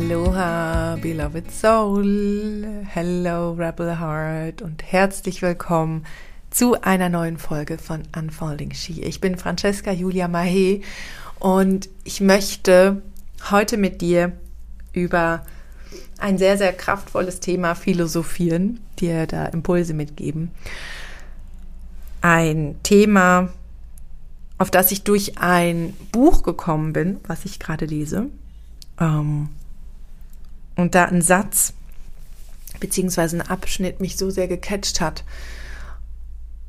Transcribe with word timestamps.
Aloha, 0.00 0.96
beloved 0.96 1.50
soul. 1.50 2.84
Hello, 2.88 3.52
rebel 3.52 4.00
heart 4.00 4.62
und 4.62 4.82
herzlich 4.82 5.42
willkommen 5.42 6.06
zu 6.48 6.80
einer 6.80 7.10
neuen 7.10 7.36
Folge 7.36 7.76
von 7.76 8.04
Unfolding 8.16 8.72
She. 8.72 9.02
Ich 9.02 9.20
bin 9.20 9.36
Francesca 9.36 9.92
Julia 9.92 10.26
Mahe 10.26 10.80
und 11.38 11.90
ich 12.04 12.22
möchte 12.22 13.02
heute 13.50 13.76
mit 13.76 14.00
dir 14.00 14.32
über 14.94 15.44
ein 16.18 16.38
sehr, 16.38 16.56
sehr 16.56 16.72
kraftvolles 16.72 17.40
Thema 17.40 17.74
philosophieren, 17.74 18.80
dir 18.98 19.26
da 19.26 19.44
Impulse 19.44 19.92
mitgeben. 19.92 20.50
Ein 22.22 22.76
Thema, 22.82 23.50
auf 24.56 24.70
das 24.70 24.92
ich 24.92 25.04
durch 25.04 25.36
ein 25.36 25.92
Buch 26.10 26.42
gekommen 26.42 26.94
bin, 26.94 27.20
was 27.26 27.44
ich 27.44 27.58
gerade 27.58 27.84
lese. 27.84 28.28
Ähm, 28.98 29.50
und 30.80 30.94
da 30.94 31.04
ein 31.04 31.22
Satz 31.22 31.72
beziehungsweise 32.80 33.36
ein 33.36 33.46
Abschnitt 33.46 34.00
mich 34.00 34.16
so 34.16 34.30
sehr 34.30 34.48
gecatcht 34.48 35.00
hat, 35.00 35.24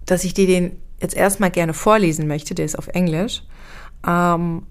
dass 0.05 0.23
ich 0.23 0.33
dir 0.33 0.47
den 0.47 0.77
jetzt 0.99 1.15
erstmal 1.15 1.51
gerne 1.51 1.73
vorlesen 1.73 2.27
möchte, 2.27 2.53
der 2.53 2.65
ist 2.65 2.77
auf 2.77 2.87
Englisch, 2.89 3.43
ähm, 4.05 4.63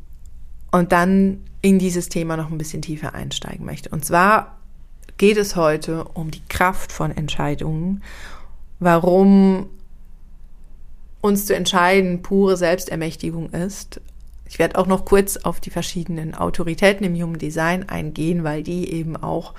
und 0.71 0.93
dann 0.93 1.45
in 1.63 1.79
dieses 1.79 2.09
Thema 2.09 2.37
noch 2.37 2.51
ein 2.51 2.59
bisschen 2.59 2.83
tiefer 2.83 3.15
einsteigen 3.15 3.67
möchte. 3.67 3.91
Und 3.91 4.05
zwar 4.05 4.59
geht 5.19 5.37
es 5.37 5.57
heute 5.57 6.05
um 6.05 6.31
die 6.31 6.43
Kraft 6.49 6.93
von 6.93 7.11
Entscheidungen, 7.11 8.03
warum 8.79 9.69
uns 11.21 11.47
zu 11.47 11.55
entscheiden 11.55 12.23
pure 12.23 12.57
Selbstermächtigung 12.57 13.51
ist 13.51 14.01
ich 14.51 14.59
werde 14.59 14.77
auch 14.79 14.89
noch 14.89 15.05
kurz 15.05 15.37
auf 15.37 15.61
die 15.61 15.71
verschiedenen 15.71 16.35
Autoritäten 16.35 17.07
im 17.07 17.15
Human 17.15 17.39
Design 17.39 17.89
eingehen, 17.89 18.43
weil 18.43 18.65
die 18.65 18.93
eben 18.93 19.17
auch 19.17 19.55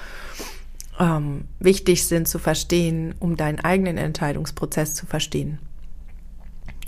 ähm, 0.99 1.45
wichtig 1.59 2.05
sind 2.05 2.27
zu 2.27 2.39
verstehen, 2.39 3.15
um 3.17 3.37
deinen 3.37 3.61
eigenen 3.61 3.97
Entscheidungsprozess 3.97 4.93
zu 4.93 5.05
verstehen. 5.05 5.59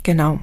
Genau. 0.02 0.38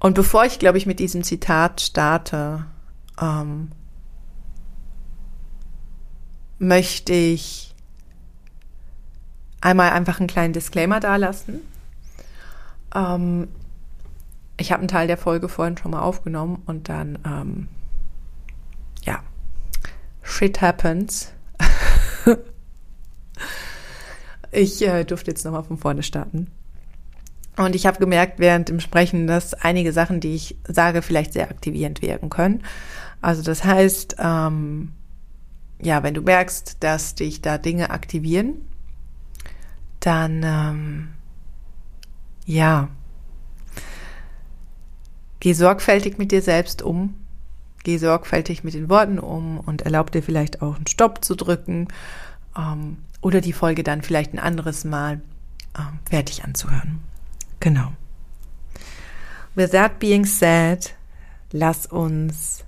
Und 0.00 0.14
bevor 0.14 0.46
ich, 0.46 0.58
glaube 0.58 0.78
ich, 0.78 0.86
mit 0.86 1.00
diesem 1.00 1.22
Zitat 1.22 1.82
starte, 1.82 2.64
ähm, 3.20 3.72
möchte 6.58 7.12
ich 7.12 7.74
einmal 9.60 9.90
einfach 9.90 10.18
einen 10.18 10.28
kleinen 10.28 10.54
Disclaimer 10.54 10.98
dalassen. 10.98 11.60
Ähm, 12.94 13.48
ich 14.56 14.72
habe 14.72 14.80
einen 14.80 14.88
Teil 14.88 15.06
der 15.06 15.16
Folge 15.16 15.48
vorhin 15.48 15.76
schon 15.76 15.90
mal 15.90 16.02
aufgenommen 16.02 16.62
und 16.66 16.88
dann, 16.88 17.18
ähm, 17.26 17.68
ja, 19.04 19.22
shit 20.22 20.60
happens. 20.60 21.32
ich 24.52 24.86
äh, 24.86 25.04
durfte 25.04 25.30
jetzt 25.30 25.44
nochmal 25.44 25.64
von 25.64 25.78
vorne 25.78 26.02
starten. 26.02 26.48
Und 27.56 27.74
ich 27.74 27.86
habe 27.86 27.98
gemerkt 27.98 28.38
während 28.38 28.68
dem 28.68 28.80
Sprechen, 28.80 29.26
dass 29.26 29.52
einige 29.54 29.92
Sachen, 29.92 30.20
die 30.20 30.34
ich 30.34 30.56
sage, 30.66 31.02
vielleicht 31.02 31.34
sehr 31.34 31.50
aktivierend 31.50 32.00
wirken 32.00 32.30
können. 32.30 32.62
Also 33.20 33.42
das 33.42 33.64
heißt, 33.64 34.16
ähm, 34.18 34.92
ja, 35.80 36.02
wenn 36.02 36.14
du 36.14 36.22
merkst, 36.22 36.78
dass 36.80 37.14
dich 37.14 37.42
da 37.42 37.58
Dinge 37.58 37.90
aktivieren, 37.90 38.54
dann 40.00 40.42
ähm, 40.44 41.08
ja, 42.46 42.88
Geh 45.42 45.54
sorgfältig 45.54 46.18
mit 46.18 46.30
dir 46.30 46.40
selbst 46.40 46.82
um. 46.82 47.14
Geh 47.82 47.98
sorgfältig 47.98 48.62
mit 48.62 48.74
den 48.74 48.88
Worten 48.88 49.18
um 49.18 49.58
und 49.58 49.82
erlaub 49.82 50.12
dir 50.12 50.22
vielleicht 50.22 50.62
auch 50.62 50.76
einen 50.76 50.86
Stopp 50.86 51.24
zu 51.24 51.34
drücken 51.34 51.88
ähm, 52.56 52.98
oder 53.20 53.40
die 53.40 53.52
Folge 53.52 53.82
dann 53.82 54.02
vielleicht 54.02 54.34
ein 54.34 54.38
anderes 54.38 54.84
Mal 54.84 55.20
ähm, 55.76 55.98
fertig 56.08 56.44
anzuhören. 56.44 57.00
Genau. 57.58 57.90
With 59.56 59.72
that 59.72 59.98
being 59.98 60.24
said, 60.24 60.94
lass 61.50 61.86
uns 61.86 62.62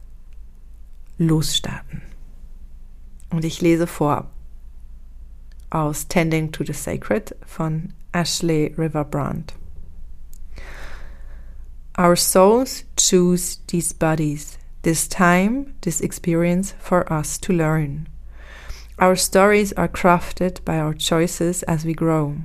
losstarten. 1.16 2.02
Und 3.30 3.44
ich 3.44 3.60
lese 3.60 3.86
vor 3.86 4.28
aus 5.70 6.08
Tending 6.08 6.50
to 6.50 6.64
the 6.64 6.72
Sacred 6.72 7.36
von 7.46 7.92
Ashley 8.10 8.74
River 8.76 9.04
Brandt. 9.04 9.54
Our 11.96 12.16
souls 12.16 12.82
choose 12.96 13.58
these 13.68 13.92
bodies, 13.92 14.58
this 14.82 15.06
time, 15.06 15.76
this 15.82 16.00
experience 16.00 16.74
for 16.80 17.10
us 17.12 17.38
to 17.38 17.52
learn. 17.52 18.08
Our 18.98 19.14
stories 19.14 19.72
are 19.74 19.86
crafted 19.86 20.64
by 20.64 20.78
our 20.78 20.92
choices 20.92 21.62
as 21.64 21.84
we 21.84 21.94
grow. 21.94 22.38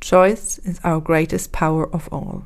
Choice 0.00 0.58
is 0.64 0.80
our 0.82 1.00
greatest 1.00 1.52
power 1.52 1.88
of 1.94 2.08
all. 2.10 2.44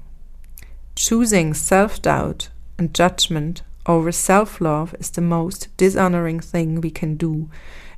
Choosing 0.95 1.55
self 1.55 2.03
doubt 2.03 2.51
and 2.77 2.93
judgment 2.93 3.63
over 3.87 4.13
self 4.13 4.61
love 4.61 4.95
is 5.01 5.09
the 5.09 5.23
most 5.23 5.75
dishonoring 5.79 6.41
thing 6.41 6.83
we 6.83 6.91
can 6.91 7.15
do 7.15 7.49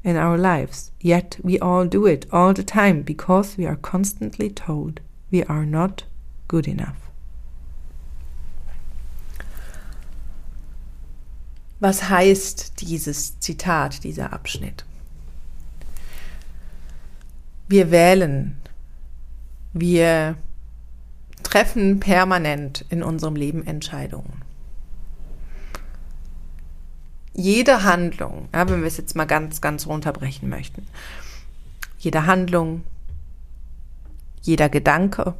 in 0.04 0.16
our 0.16 0.38
lives. 0.38 0.92
Yet 1.00 1.38
we 1.42 1.58
all 1.58 1.86
do 1.86 2.06
it 2.06 2.24
all 2.30 2.54
the 2.54 2.62
time 2.62 3.02
because 3.02 3.56
we 3.56 3.66
are 3.66 3.74
constantly 3.74 4.48
told 4.48 5.00
we 5.32 5.42
are 5.44 5.66
not 5.66 6.04
good 6.46 6.68
enough. 6.68 7.05
Was 11.78 12.08
heißt 12.08 12.80
dieses 12.80 13.38
Zitat, 13.38 14.02
dieser 14.02 14.32
Abschnitt? 14.32 14.84
Wir 17.68 17.90
wählen, 17.90 18.56
wir 19.72 20.36
treffen 21.42 22.00
permanent 22.00 22.84
in 22.88 23.02
unserem 23.02 23.36
Leben 23.36 23.66
Entscheidungen. 23.66 24.42
Jede 27.34 27.82
Handlung, 27.82 28.48
ja, 28.54 28.66
wenn 28.68 28.80
wir 28.80 28.86
es 28.86 28.96
jetzt 28.96 29.14
mal 29.14 29.26
ganz, 29.26 29.60
ganz 29.60 29.86
runterbrechen 29.86 30.48
möchten, 30.48 30.86
jede 31.98 32.24
Handlung, 32.24 32.84
jeder 34.40 34.70
Gedanke, 34.70 35.34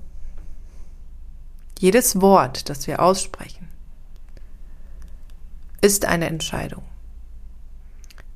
jedes 1.79 2.21
Wort, 2.21 2.69
das 2.69 2.87
wir 2.87 3.01
aussprechen, 3.01 3.66
ist 5.81 6.05
eine 6.05 6.27
Entscheidung. 6.27 6.83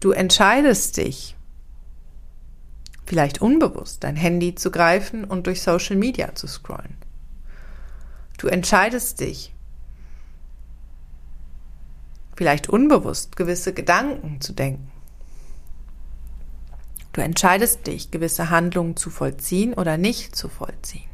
Du 0.00 0.12
entscheidest 0.12 0.96
dich, 0.96 1.36
vielleicht 3.04 3.42
unbewusst, 3.42 4.04
dein 4.04 4.16
Handy 4.16 4.54
zu 4.54 4.70
greifen 4.70 5.24
und 5.24 5.46
durch 5.46 5.62
Social 5.62 5.96
Media 5.96 6.34
zu 6.34 6.46
scrollen. 6.46 6.96
Du 8.38 8.46
entscheidest 8.46 9.20
dich, 9.20 9.52
vielleicht 12.34 12.70
unbewusst 12.70 13.36
gewisse 13.36 13.74
Gedanken 13.74 14.40
zu 14.40 14.54
denken. 14.54 14.90
Du 17.12 17.20
entscheidest 17.20 17.86
dich, 17.86 18.10
gewisse 18.10 18.48
Handlungen 18.48 18.96
zu 18.96 19.10
vollziehen 19.10 19.74
oder 19.74 19.98
nicht 19.98 20.36
zu 20.36 20.48
vollziehen. 20.48 21.09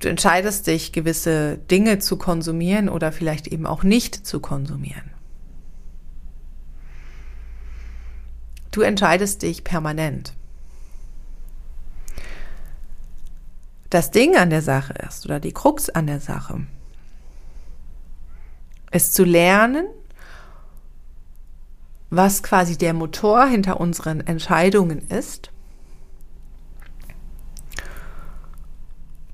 Du 0.00 0.08
entscheidest 0.08 0.66
dich, 0.66 0.92
gewisse 0.92 1.58
Dinge 1.58 1.98
zu 1.98 2.16
konsumieren 2.16 2.88
oder 2.88 3.12
vielleicht 3.12 3.46
eben 3.46 3.66
auch 3.66 3.82
nicht 3.82 4.26
zu 4.26 4.40
konsumieren. 4.40 5.10
Du 8.72 8.82
entscheidest 8.82 9.42
dich 9.42 9.64
permanent. 9.64 10.34
Das 13.90 14.10
Ding 14.10 14.36
an 14.36 14.50
der 14.50 14.62
Sache 14.62 14.94
ist 15.08 15.24
oder 15.24 15.40
die 15.40 15.52
Krux 15.52 15.90
an 15.90 16.06
der 16.06 16.20
Sache 16.20 16.66
ist 18.92 19.14
zu 19.14 19.24
lernen, 19.24 19.86
was 22.08 22.42
quasi 22.42 22.76
der 22.76 22.92
Motor 22.92 23.46
hinter 23.46 23.80
unseren 23.80 24.20
Entscheidungen 24.20 25.00
ist 25.08 25.50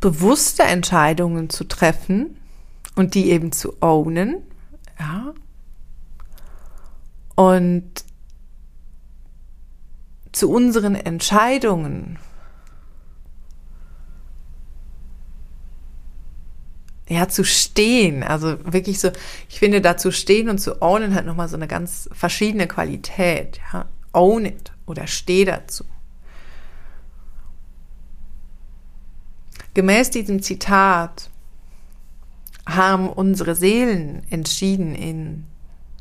bewusste 0.01 0.63
Entscheidungen 0.63 1.51
zu 1.51 1.65
treffen 1.65 2.37
und 2.95 3.15
die 3.15 3.31
eben 3.31 3.53
zu 3.53 3.81
ownen, 3.81 4.43
ja. 4.99 5.35
Und 7.35 8.05
zu 10.33 10.51
unseren 10.51 10.95
Entscheidungen 10.95 12.19
ja, 17.09 17.29
zu 17.29 17.45
stehen, 17.45 18.23
also 18.23 18.59
wirklich 18.65 18.99
so, 18.99 19.11
ich 19.49 19.59
finde, 19.59 19.81
da 19.81 19.97
zu 19.97 20.11
stehen 20.11 20.49
und 20.49 20.59
zu 20.59 20.83
ownen 20.83 21.15
hat 21.15 21.25
nochmal 21.25 21.49
so 21.49 21.57
eine 21.57 21.69
ganz 21.69 22.09
verschiedene 22.13 22.67
Qualität, 22.67 23.61
ja, 23.73 23.87
own 24.13 24.45
it 24.45 24.73
oder 24.87 25.07
steh 25.07 25.45
dazu. 25.45 25.85
Gemäß 29.77 30.09
diesem 30.09 30.41
Zitat 30.41 31.29
haben 32.67 33.11
unsere 33.11 33.55
Seelen 33.55 34.23
entschieden, 34.31 34.95
in 34.95 35.45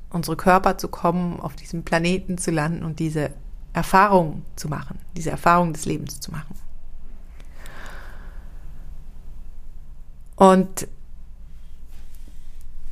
unsere 0.10 0.38
Körper 0.38 0.78
zu 0.78 0.88
kommen, 0.88 1.42
auf 1.42 1.58
diesem 1.58 1.84
Planeten 1.84 2.38
zu 2.38 2.52
landen 2.52 2.86
und 2.86 3.00
diese 3.00 3.32
Erfahrung 3.74 4.44
zu 4.56 4.70
machen, 4.70 4.98
diese 5.18 5.32
Erfahrung 5.32 5.74
des 5.74 5.84
Lebens 5.84 6.22
zu 6.22 6.32
machen. 6.32 6.56
Und 10.38 10.88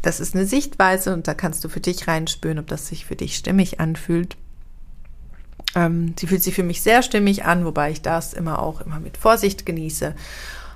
das 0.02 0.20
ist 0.20 0.36
eine 0.36 0.46
Sichtweise 0.46 1.14
und 1.14 1.30
da 1.30 1.34
kannst 1.34 1.64
du 1.64 1.70
für 1.70 1.80
dich 1.80 2.10
reinspüren, 2.10 2.60
ob 2.60 2.68
das 2.68 2.88
sich 2.88 3.06
für 3.06 3.16
dich 3.16 3.38
stimmig 3.38 3.80
anfühlt. 3.80 4.36
Ähm, 5.76 6.14
sie 6.20 6.28
fühlt 6.28 6.44
sich 6.44 6.56
für 6.56 6.64
mich 6.64 6.82
sehr 6.82 7.04
stimmig 7.04 7.46
an, 7.46 7.64
wobei 7.64 7.92
ich 7.92 8.02
das 8.02 8.34
immer 8.34 8.62
auch 8.62 8.82
immer 8.82 9.00
mit 9.00 9.16
Vorsicht 9.16 9.66
genieße, 9.66 10.14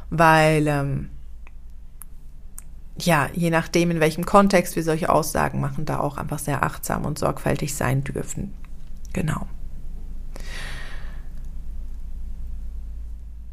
weil 0.09 0.67
ähm, 0.67 1.09
ja, 2.99 3.29
je 3.33 3.49
nachdem, 3.49 3.91
in 3.91 3.99
welchem 3.99 4.25
Kontext 4.25 4.75
wir 4.75 4.83
solche 4.83 5.09
Aussagen 5.09 5.59
machen, 5.59 5.85
da 5.85 5.99
auch 5.99 6.17
einfach 6.17 6.39
sehr 6.39 6.63
achtsam 6.63 7.05
und 7.05 7.19
sorgfältig 7.19 7.75
sein 7.75 8.03
dürfen. 8.03 8.53
Genau. 9.13 9.47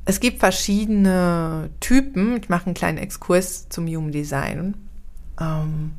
Es 0.07 0.21
gibt 0.21 0.41
verschiedene 0.41 1.71
Typen. 1.81 2.37
Ich 2.37 2.49
mache 2.49 2.67
einen 2.67 2.75
kleinen 2.75 2.99
Exkurs 2.99 3.69
zum 3.69 3.87
Human 3.87 4.13
Design. 4.13 4.75
Ähm, 5.41 5.93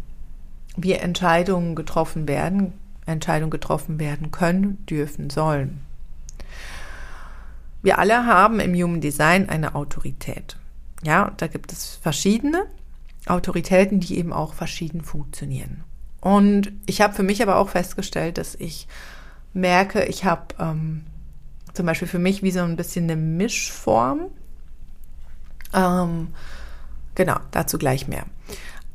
wie 0.77 0.93
Entscheidungen 0.93 1.75
getroffen 1.75 2.27
werden, 2.27 2.73
Entscheidungen 3.05 3.51
getroffen 3.51 3.99
werden 3.99 4.31
können, 4.31 4.85
dürfen, 4.85 5.29
sollen. 5.29 5.81
Wir 7.85 7.99
alle 7.99 8.25
haben 8.25 8.59
im 8.59 8.73
Human 8.73 8.99
Design 8.99 9.47
eine 9.47 9.75
Autorität. 9.75 10.57
Ja, 11.03 11.33
da 11.37 11.45
gibt 11.45 11.71
es 11.71 11.99
verschiedene 12.01 12.65
Autoritäten, 13.27 13.99
die 13.99 14.17
eben 14.17 14.33
auch 14.33 14.55
verschieden 14.55 15.03
funktionieren. 15.03 15.83
Und 16.19 16.71
ich 16.87 17.01
habe 17.01 17.13
für 17.13 17.21
mich 17.21 17.43
aber 17.43 17.57
auch 17.57 17.69
festgestellt, 17.69 18.39
dass 18.39 18.55
ich 18.55 18.87
merke, 19.53 20.03
ich 20.05 20.25
habe 20.25 20.55
ähm, 20.59 21.05
zum 21.73 21.85
Beispiel 21.85 22.07
für 22.07 22.17
mich 22.17 22.41
wie 22.41 22.49
so 22.49 22.61
ein 22.61 22.75
bisschen 22.75 23.03
eine 23.03 23.17
Mischform. 23.17 24.31
Ähm, 25.71 26.29
genau, 27.13 27.37
dazu 27.51 27.77
gleich 27.77 28.07
mehr. 28.07 28.25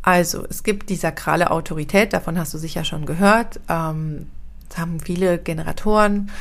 Also, 0.03 0.45
es 0.51 0.65
gibt 0.65 0.91
die 0.91 0.97
sakrale 0.97 1.53
Autorität, 1.53 2.13
davon 2.13 2.37
hast 2.37 2.55
du 2.55 2.59
sicher 2.59 2.83
schon 2.83 3.07
gehört. 3.07 3.61
Ähm, 3.69 4.27
das 4.69 4.79
haben 4.79 4.99
viele 4.99 5.39
Generatoren 5.39 6.33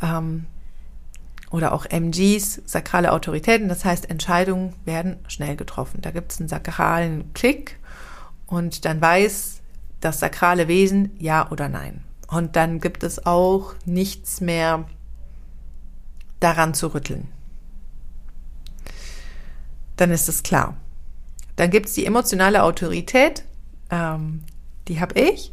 ähm, 0.00 0.46
oder 1.50 1.72
auch 1.72 1.86
MGs, 1.86 2.62
sakrale 2.64 3.12
Autoritäten. 3.12 3.68
Das 3.68 3.84
heißt, 3.84 4.10
Entscheidungen 4.10 4.74
werden 4.84 5.18
schnell 5.28 5.56
getroffen. 5.56 6.00
Da 6.02 6.10
gibt 6.10 6.32
es 6.32 6.40
einen 6.40 6.48
sakralen 6.48 7.32
Klick 7.34 7.78
und 8.46 8.84
dann 8.84 9.00
weiß 9.00 9.60
das 10.00 10.20
sakrale 10.20 10.68
Wesen 10.68 11.12
ja 11.18 11.50
oder 11.50 11.68
nein. 11.68 12.04
Und 12.28 12.56
dann 12.56 12.80
gibt 12.80 13.02
es 13.02 13.24
auch 13.24 13.74
nichts 13.84 14.40
mehr 14.40 14.86
daran 16.40 16.74
zu 16.74 16.92
rütteln. 16.92 17.28
Dann 19.96 20.10
ist 20.10 20.28
es 20.28 20.42
klar. 20.42 20.76
Dann 21.54 21.70
gibt 21.70 21.86
es 21.86 21.94
die 21.94 22.04
emotionale 22.04 22.62
Autorität, 22.62 23.44
ähm, 23.90 24.44
die 24.88 25.00
habe 25.00 25.18
ich. 25.18 25.52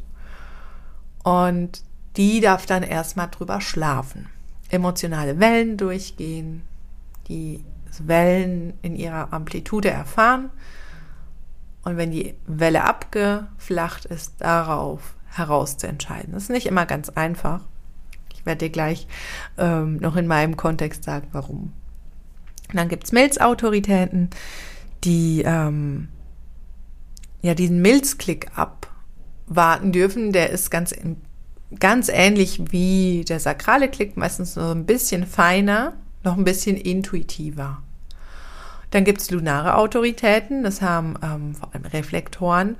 Und 1.24 1.84
die 2.18 2.42
darf 2.42 2.66
dann 2.66 2.84
erstmal 2.84 3.30
drüber 3.30 3.62
schlafen. 3.62 4.30
Emotionale 4.74 5.40
Wellen 5.40 5.78
durchgehen, 5.78 6.64
die 7.28 7.64
Wellen 8.00 8.74
in 8.82 8.96
ihrer 8.96 9.32
Amplitude 9.32 9.90
erfahren. 9.90 10.50
Und 11.84 11.98
wenn 11.98 12.12
die 12.12 12.34
Welle 12.48 12.84
abgeflacht 12.84 14.06
ist, 14.06 14.36
darauf 14.40 15.16
heraus 15.30 15.78
zu 15.78 15.88
entscheiden. 15.88 16.34
Das 16.34 16.44
ist 16.44 16.50
nicht 16.50 16.66
immer 16.66 16.86
ganz 16.86 17.10
einfach. 17.10 17.62
Ich 18.34 18.46
werde 18.46 18.66
dir 18.66 18.72
gleich 18.72 19.08
ähm, 19.58 19.98
noch 19.98 20.16
in 20.16 20.28
meinem 20.28 20.58
Kontext 20.58 21.04
sagen, 21.04 21.28
warum. 21.32 21.74
Und 22.70 22.76
dann 22.76 22.90
gibt 22.90 23.04
es 23.04 23.12
Milzautoritäten, 23.12 24.30
die 25.04 25.44
ähm, 25.46 26.08
ja 27.42 27.54
diesen 27.54 27.82
Milzklick 27.82 28.52
abwarten 28.56 29.92
dürfen. 29.92 30.32
Der 30.32 30.50
ist 30.50 30.72
ganz, 30.72 30.94
ganz 31.80 32.10
ähnlich 32.10 32.72
wie 32.72 33.26
der 33.28 33.40
sakrale 33.40 33.90
Klick, 33.90 34.18
meistens 34.18 34.54
so 34.54 34.72
ein 34.72 34.86
bisschen 34.86 35.26
feiner, 35.26 35.94
noch 36.24 36.38
ein 36.38 36.44
bisschen 36.44 36.78
intuitiver. 36.78 37.82
Dann 38.92 39.04
gibt 39.06 39.22
es 39.22 39.32
lunare 39.32 39.76
Autoritäten, 39.76 40.64
das 40.64 40.82
haben 40.82 41.16
ähm, 41.24 41.56
vor 41.56 41.74
allem 41.74 41.86
Reflektoren, 41.86 42.76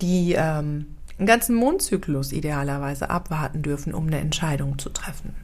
die 0.00 0.32
ähm, 0.32 0.86
einen 1.18 1.26
ganzen 1.26 1.54
Mondzyklus 1.56 2.32
idealerweise 2.32 3.10
abwarten 3.10 3.62
dürfen, 3.62 3.94
um 3.94 4.06
eine 4.06 4.18
Entscheidung 4.18 4.78
zu 4.78 4.90
treffen. 4.90 5.34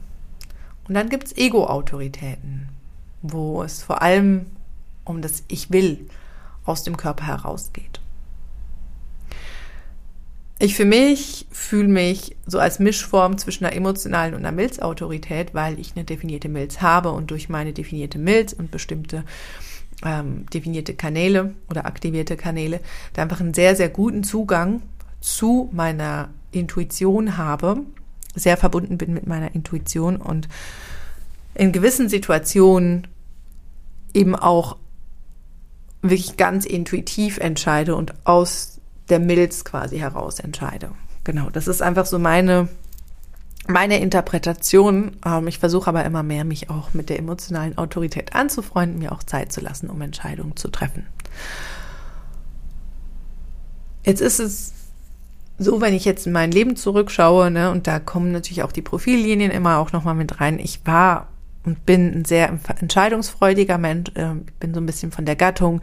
Und 0.87 0.95
dann 0.95 1.09
gibt 1.09 1.27
es 1.27 1.37
Ego-Autoritäten, 1.37 2.69
wo 3.21 3.63
es 3.63 3.83
vor 3.83 4.01
allem 4.01 4.47
um 5.05 5.21
das 5.21 5.43
Ich 5.47 5.71
will 5.71 6.07
aus 6.65 6.83
dem 6.83 6.97
Körper 6.97 7.27
herausgeht. 7.27 8.02
Ich 10.63 10.75
für 10.75 10.85
mich 10.85 11.45
fühle 11.51 11.89
mich 11.89 12.37
so 12.45 12.57
als 12.57 12.79
Mischform 12.79 13.37
zwischen 13.37 13.65
einer 13.65 13.75
emotionalen 13.75 14.33
und 14.33 14.45
einer 14.45 14.55
Milzautorität, 14.55 15.53
weil 15.53 15.77
ich 15.77 15.91
eine 15.93 16.05
definierte 16.05 16.47
Milz 16.47 16.79
habe 16.79 17.11
und 17.11 17.31
durch 17.31 17.49
meine 17.49 17.73
definierte 17.73 18.17
Milz 18.17 18.53
und 18.53 18.71
bestimmte 18.71 19.25
ähm, 20.05 20.45
definierte 20.53 20.93
Kanäle 20.93 21.53
oder 21.69 21.85
aktivierte 21.85 22.37
Kanäle 22.37 22.79
da 23.11 23.23
einfach 23.23 23.41
einen 23.41 23.53
sehr, 23.53 23.75
sehr 23.75 23.89
guten 23.89 24.23
Zugang 24.23 24.81
zu 25.19 25.69
meiner 25.73 26.29
Intuition 26.53 27.35
habe, 27.35 27.81
sehr 28.33 28.55
verbunden 28.55 28.97
bin 28.97 29.13
mit 29.13 29.27
meiner 29.27 29.53
Intuition 29.53 30.15
und 30.15 30.47
in 31.55 31.73
gewissen 31.73 32.07
Situationen 32.07 33.07
eben 34.13 34.33
auch 34.33 34.77
wirklich 36.01 36.37
ganz 36.37 36.65
intuitiv 36.65 37.37
entscheide 37.37 37.97
und 37.97 38.13
aus 38.25 38.72
der 39.09 39.19
Milz 39.19 39.63
quasi 39.63 39.99
heraus 39.99 40.39
entscheide. 40.39 40.91
Genau, 41.23 41.49
das 41.49 41.67
ist 41.67 41.81
einfach 41.81 42.05
so 42.05 42.19
meine 42.19 42.67
meine 43.67 43.99
Interpretation. 43.99 45.17
Ähm, 45.25 45.47
ich 45.47 45.59
versuche 45.59 45.87
aber 45.87 46.03
immer 46.03 46.23
mehr, 46.23 46.43
mich 46.43 46.69
auch 46.69 46.93
mit 46.93 47.09
der 47.09 47.19
emotionalen 47.19 47.77
Autorität 47.77 48.35
anzufreunden, 48.35 48.99
mir 48.99 49.11
auch 49.11 49.23
Zeit 49.23 49.51
zu 49.51 49.61
lassen, 49.61 49.89
um 49.89 50.01
Entscheidungen 50.01 50.55
zu 50.57 50.69
treffen. 50.69 51.07
Jetzt 54.05 54.21
ist 54.21 54.39
es 54.39 54.73
so, 55.57 55.79
wenn 55.79 55.93
ich 55.93 56.03
jetzt 56.03 56.27
in 56.27 56.33
mein 56.33 56.51
Leben 56.51 56.75
zurückschaue, 56.75 57.51
ne, 57.51 57.71
und 57.71 57.87
da 57.87 57.99
kommen 57.99 58.31
natürlich 58.31 58.63
auch 58.63 58.71
die 58.71 58.81
Profillinien 58.81 59.51
immer 59.51 59.77
auch 59.77 59.93
nochmal 59.93 60.15
mit 60.15 60.41
rein. 60.41 60.59
Ich 60.59 60.85
war 60.85 61.29
und 61.63 61.85
bin 61.85 62.13
ein 62.13 62.25
sehr 62.25 62.59
entscheidungsfreudiger 62.79 63.77
Mensch, 63.77 64.11
äh, 64.15 64.33
bin 64.59 64.73
so 64.73 64.81
ein 64.81 64.85
bisschen 64.85 65.11
von 65.11 65.25
der 65.25 65.37
Gattung, 65.37 65.79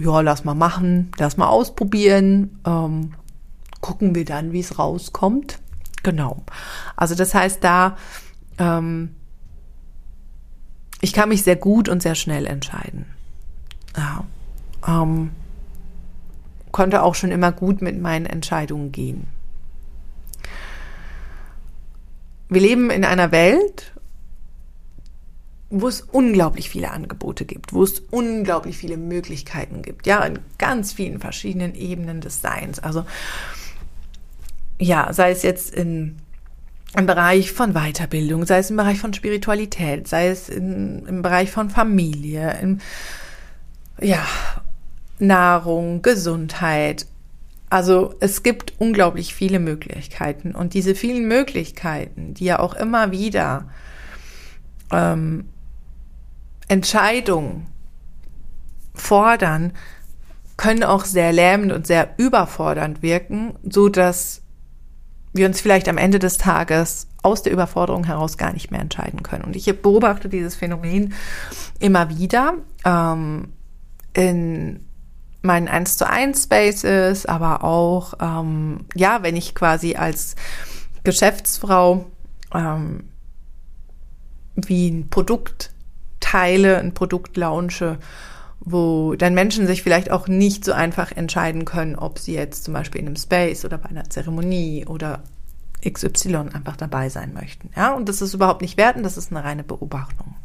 ja, 0.00 0.20
lass 0.20 0.44
mal 0.44 0.54
machen, 0.54 1.12
lass 1.18 1.36
mal 1.36 1.48
ausprobieren, 1.48 2.58
ähm, 2.66 3.14
gucken 3.80 4.14
wir 4.14 4.24
dann, 4.24 4.52
wie 4.52 4.60
es 4.60 4.78
rauskommt. 4.78 5.58
Genau. 6.02 6.42
Also 6.96 7.14
das 7.14 7.34
heißt, 7.34 7.62
da 7.62 7.96
ähm, 8.58 9.14
ich 11.00 11.12
kann 11.12 11.28
mich 11.28 11.42
sehr 11.42 11.56
gut 11.56 11.88
und 11.88 12.02
sehr 12.02 12.14
schnell 12.14 12.46
entscheiden. 12.46 13.06
Ja. 13.96 14.24
Ähm, 14.86 15.30
konnte 16.72 17.02
auch 17.02 17.14
schon 17.14 17.32
immer 17.32 17.52
gut 17.52 17.82
mit 17.82 18.00
meinen 18.00 18.26
Entscheidungen 18.26 18.92
gehen. 18.92 19.26
Wir 22.48 22.60
leben 22.60 22.90
in 22.90 23.04
einer 23.04 23.32
Welt, 23.32 23.92
wo 25.70 25.86
es 25.86 26.00
unglaublich 26.00 26.68
viele 26.68 26.90
Angebote 26.90 27.44
gibt, 27.44 27.72
wo 27.72 27.84
es 27.84 28.00
unglaublich 28.10 28.76
viele 28.76 28.96
Möglichkeiten 28.96 29.82
gibt, 29.82 30.06
ja, 30.06 30.22
in 30.24 30.40
ganz 30.58 30.92
vielen 30.92 31.20
verschiedenen 31.20 31.74
Ebenen 31.74 32.20
des 32.20 32.42
Seins. 32.42 32.80
Also, 32.80 33.04
ja, 34.80 35.12
sei 35.12 35.30
es 35.30 35.42
jetzt 35.44 35.72
in, 35.72 36.16
im 36.96 37.06
Bereich 37.06 37.52
von 37.52 37.72
Weiterbildung, 37.74 38.46
sei 38.46 38.58
es 38.58 38.70
im 38.70 38.76
Bereich 38.76 38.98
von 38.98 39.14
Spiritualität, 39.14 40.08
sei 40.08 40.28
es 40.28 40.48
in, 40.48 41.06
im 41.06 41.22
Bereich 41.22 41.52
von 41.52 41.70
Familie, 41.70 42.58
im, 42.60 42.78
ja, 44.00 44.26
Nahrung, 45.20 46.02
Gesundheit. 46.02 47.06
Also 47.68 48.14
es 48.18 48.42
gibt 48.42 48.72
unglaublich 48.78 49.34
viele 49.34 49.60
Möglichkeiten 49.60 50.56
und 50.56 50.74
diese 50.74 50.96
vielen 50.96 51.28
Möglichkeiten, 51.28 52.34
die 52.34 52.46
ja 52.46 52.58
auch 52.58 52.74
immer 52.74 53.12
wieder 53.12 53.68
ähm, 54.90 55.44
Entscheidungen 56.70 57.66
fordern, 58.94 59.72
können 60.56 60.84
auch 60.84 61.04
sehr 61.04 61.32
lähmend 61.32 61.72
und 61.72 61.86
sehr 61.86 62.14
überfordernd 62.16 63.02
wirken, 63.02 63.54
so 63.62 63.88
dass 63.88 64.42
wir 65.32 65.46
uns 65.46 65.60
vielleicht 65.60 65.88
am 65.88 65.98
Ende 65.98 66.20
des 66.20 66.38
Tages 66.38 67.08
aus 67.22 67.42
der 67.42 67.52
Überforderung 67.52 68.04
heraus 68.04 68.38
gar 68.38 68.52
nicht 68.52 68.70
mehr 68.70 68.80
entscheiden 68.80 69.22
können. 69.22 69.44
Und 69.44 69.56
ich 69.56 69.66
beobachte 69.82 70.28
dieses 70.28 70.54
Phänomen 70.54 71.12
immer 71.80 72.08
wieder 72.08 72.54
ähm, 72.84 73.52
in 74.12 74.84
meinen 75.42 75.66
1 75.66 75.96
zu 75.96 76.08
1 76.08 76.44
Spaces, 76.44 77.26
aber 77.26 77.64
auch, 77.64 78.14
ähm, 78.20 78.84
ja, 78.94 79.22
wenn 79.22 79.34
ich 79.34 79.54
quasi 79.56 79.96
als 79.96 80.36
Geschäftsfrau 81.02 82.06
ähm, 82.54 83.08
wie 84.54 84.88
ein 84.88 85.10
Produkt 85.10 85.72
teile, 86.30 86.78
ein 86.78 86.94
Produkt 86.94 87.36
launche, 87.36 87.98
wo 88.60 89.14
dann 89.14 89.34
Menschen 89.34 89.66
sich 89.66 89.82
vielleicht 89.82 90.10
auch 90.10 90.28
nicht 90.28 90.64
so 90.64 90.72
einfach 90.72 91.12
entscheiden 91.12 91.64
können, 91.64 91.96
ob 91.96 92.18
sie 92.18 92.34
jetzt 92.34 92.64
zum 92.64 92.74
Beispiel 92.74 93.00
in 93.00 93.08
einem 93.08 93.16
Space 93.16 93.64
oder 93.64 93.78
bei 93.78 93.88
einer 93.88 94.08
Zeremonie 94.08 94.86
oder 94.86 95.22
XY 95.88 96.50
einfach 96.52 96.76
dabei 96.76 97.08
sein 97.08 97.32
möchten. 97.32 97.70
Ja, 97.74 97.94
und 97.94 98.08
das 98.08 98.20
ist 98.22 98.34
überhaupt 98.34 98.60
nicht 98.60 98.76
werten, 98.76 99.02
das 99.02 99.16
ist 99.16 99.32
eine 99.32 99.42
reine 99.42 99.64
Beobachtung. 99.64 100.36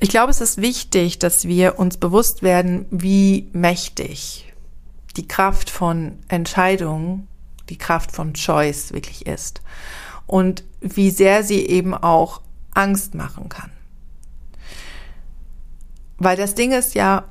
Ich 0.00 0.10
glaube, 0.10 0.30
es 0.30 0.40
ist 0.40 0.62
wichtig, 0.62 1.18
dass 1.18 1.46
wir 1.46 1.78
uns 1.78 1.96
bewusst 1.96 2.42
werden, 2.42 2.86
wie 2.90 3.50
mächtig 3.52 4.54
die 5.16 5.26
Kraft 5.26 5.70
von 5.70 6.20
Entscheidungen, 6.28 7.26
die 7.68 7.78
Kraft 7.78 8.12
von 8.12 8.32
Choice 8.34 8.92
wirklich 8.92 9.26
ist 9.26 9.60
und 10.28 10.62
wie 10.80 11.10
sehr 11.10 11.42
sie 11.42 11.66
eben 11.66 11.94
auch 11.94 12.40
Angst 12.78 13.14
machen 13.14 13.48
kann. 13.48 13.70
Weil 16.18 16.36
das 16.36 16.54
Ding 16.54 16.72
ist 16.72 16.94
ja, 16.94 17.24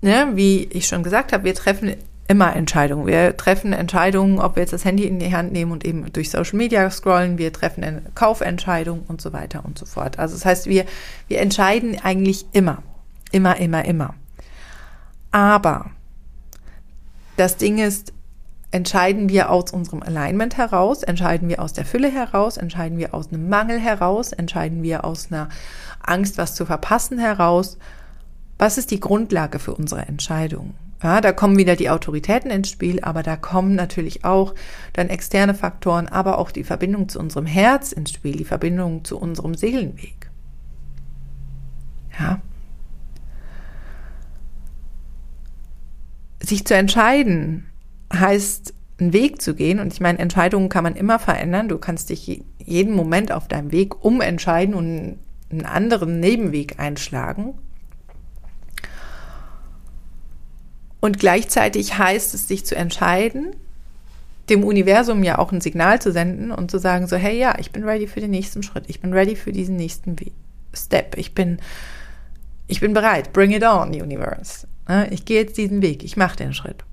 ne, 0.00 0.30
wie 0.34 0.64
ich 0.64 0.86
schon 0.86 1.02
gesagt 1.02 1.32
habe, 1.32 1.44
wir 1.44 1.54
treffen 1.54 1.96
immer 2.28 2.56
Entscheidungen. 2.56 3.06
Wir 3.06 3.36
treffen 3.36 3.72
Entscheidungen, 3.74 4.38
ob 4.38 4.56
wir 4.56 4.62
jetzt 4.62 4.72
das 4.72 4.84
Handy 4.84 5.04
in 5.04 5.18
die 5.18 5.34
Hand 5.34 5.52
nehmen 5.52 5.72
und 5.72 5.84
eben 5.84 6.10
durch 6.12 6.30
Social 6.30 6.56
Media 6.56 6.90
scrollen. 6.90 7.36
Wir 7.36 7.52
treffen 7.52 7.84
eine 7.84 8.02
Kaufentscheidung 8.14 9.04
und 9.08 9.20
so 9.20 9.32
weiter 9.34 9.64
und 9.64 9.78
so 9.78 9.84
fort. 9.84 10.18
Also 10.18 10.34
das 10.34 10.46
heißt, 10.46 10.66
wir, 10.66 10.86
wir 11.28 11.40
entscheiden 11.40 11.98
eigentlich 12.02 12.46
immer. 12.52 12.82
Immer, 13.30 13.56
immer, 13.58 13.84
immer. 13.84 14.14
Aber 15.30 15.90
das 17.36 17.56
Ding 17.56 17.78
ist, 17.78 18.13
entscheiden 18.74 19.28
wir 19.28 19.50
aus 19.50 19.70
unserem 19.70 20.02
Alignment 20.02 20.56
heraus, 20.56 21.04
entscheiden 21.04 21.48
wir 21.48 21.62
aus 21.62 21.74
der 21.74 21.84
Fülle 21.84 22.10
heraus, 22.10 22.56
entscheiden 22.56 22.98
wir 22.98 23.14
aus 23.14 23.28
einem 23.28 23.48
Mangel 23.48 23.78
heraus, 23.78 24.32
entscheiden 24.32 24.82
wir 24.82 25.04
aus 25.04 25.30
einer 25.30 25.48
Angst, 26.00 26.38
was 26.38 26.56
zu 26.56 26.66
verpassen 26.66 27.20
heraus. 27.20 27.78
Was 28.58 28.76
ist 28.76 28.90
die 28.90 28.98
Grundlage 28.98 29.60
für 29.60 29.74
unsere 29.74 30.02
Entscheidung? 30.02 30.74
Ja, 31.04 31.20
da 31.20 31.30
kommen 31.30 31.56
wieder 31.56 31.76
die 31.76 31.88
Autoritäten 31.88 32.50
ins 32.50 32.68
Spiel, 32.68 32.98
aber 33.00 33.22
da 33.22 33.36
kommen 33.36 33.76
natürlich 33.76 34.24
auch 34.24 34.56
dann 34.92 35.08
externe 35.08 35.54
Faktoren, 35.54 36.08
aber 36.08 36.38
auch 36.38 36.50
die 36.50 36.64
Verbindung 36.64 37.08
zu 37.08 37.20
unserem 37.20 37.46
Herz 37.46 37.92
ins 37.92 38.10
Spiel, 38.10 38.34
die 38.34 38.44
Verbindung 38.44 39.04
zu 39.04 39.20
unserem 39.20 39.54
Seelenweg. 39.54 40.30
Ja. 42.18 42.40
Sich 46.42 46.66
zu 46.66 46.74
entscheiden 46.74 47.66
heißt, 48.20 48.74
einen 48.98 49.12
Weg 49.12 49.42
zu 49.42 49.54
gehen. 49.54 49.80
Und 49.80 49.92
ich 49.92 50.00
meine, 50.00 50.18
Entscheidungen 50.18 50.68
kann 50.68 50.84
man 50.84 50.96
immer 50.96 51.18
verändern. 51.18 51.68
Du 51.68 51.78
kannst 51.78 52.10
dich 52.10 52.42
jeden 52.58 52.94
Moment 52.94 53.32
auf 53.32 53.48
deinem 53.48 53.72
Weg 53.72 54.04
umentscheiden 54.04 54.74
und 54.74 55.18
einen 55.50 55.66
anderen 55.66 56.20
Nebenweg 56.20 56.78
einschlagen. 56.78 57.54
Und 61.00 61.18
gleichzeitig 61.18 61.98
heißt 61.98 62.34
es, 62.34 62.48
sich 62.48 62.64
zu 62.64 62.76
entscheiden, 62.76 63.54
dem 64.48 64.64
Universum 64.64 65.22
ja 65.22 65.38
auch 65.38 65.52
ein 65.52 65.60
Signal 65.60 66.00
zu 66.00 66.12
senden 66.12 66.50
und 66.50 66.70
zu 66.70 66.78
sagen, 66.78 67.06
so, 67.06 67.16
hey, 67.16 67.38
ja, 67.38 67.56
ich 67.58 67.72
bin 67.72 67.84
ready 67.84 68.06
für 68.06 68.20
den 68.20 68.30
nächsten 68.30 68.62
Schritt. 68.62 68.84
Ich 68.88 69.00
bin 69.00 69.12
ready 69.12 69.36
für 69.36 69.52
diesen 69.52 69.76
nächsten 69.76 70.16
Step. 70.72 71.16
Ich 71.16 71.34
bin, 71.34 71.58
ich 72.66 72.80
bin 72.80 72.94
bereit. 72.94 73.32
Bring 73.32 73.50
it 73.50 73.62
on, 73.62 73.88
Universe. 73.90 74.66
Ich 75.10 75.24
gehe 75.24 75.42
jetzt 75.42 75.56
diesen 75.56 75.82
Weg. 75.82 76.04
Ich 76.04 76.16
mache 76.16 76.36
den 76.36 76.52
Schritt. 76.52 76.84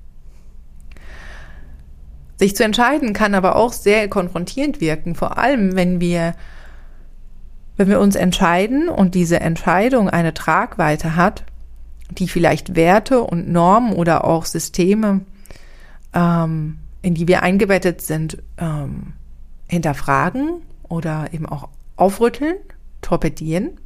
Sich 2.41 2.55
zu 2.55 2.63
entscheiden 2.63 3.13
kann 3.13 3.35
aber 3.35 3.55
auch 3.55 3.71
sehr 3.71 4.07
konfrontierend 4.07 4.81
wirken, 4.81 5.13
vor 5.13 5.37
allem 5.37 5.75
wenn 5.75 6.01
wir, 6.01 6.33
wenn 7.77 7.87
wir 7.87 7.99
uns 7.99 8.15
entscheiden 8.15 8.89
und 8.89 9.13
diese 9.13 9.39
Entscheidung 9.39 10.09
eine 10.09 10.33
Tragweite 10.33 11.15
hat, 11.15 11.43
die 12.09 12.27
vielleicht 12.27 12.75
Werte 12.75 13.21
und 13.21 13.51
Normen 13.51 13.93
oder 13.93 14.23
auch 14.23 14.45
Systeme, 14.45 15.21
ähm, 16.15 16.79
in 17.03 17.13
die 17.13 17.27
wir 17.27 17.43
eingebettet 17.43 18.01
sind, 18.01 18.39
ähm, 18.57 19.13
hinterfragen 19.67 20.63
oder 20.89 21.27
eben 21.33 21.45
auch 21.45 21.69
aufrütteln, 21.95 22.55
torpedieren, 23.03 23.77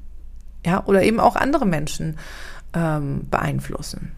ja, 0.65 0.81
oder 0.85 1.03
eben 1.03 1.19
auch 1.19 1.35
andere 1.35 1.65
Menschen 1.65 2.15
ähm, 2.73 3.27
beeinflussen. 3.29 4.13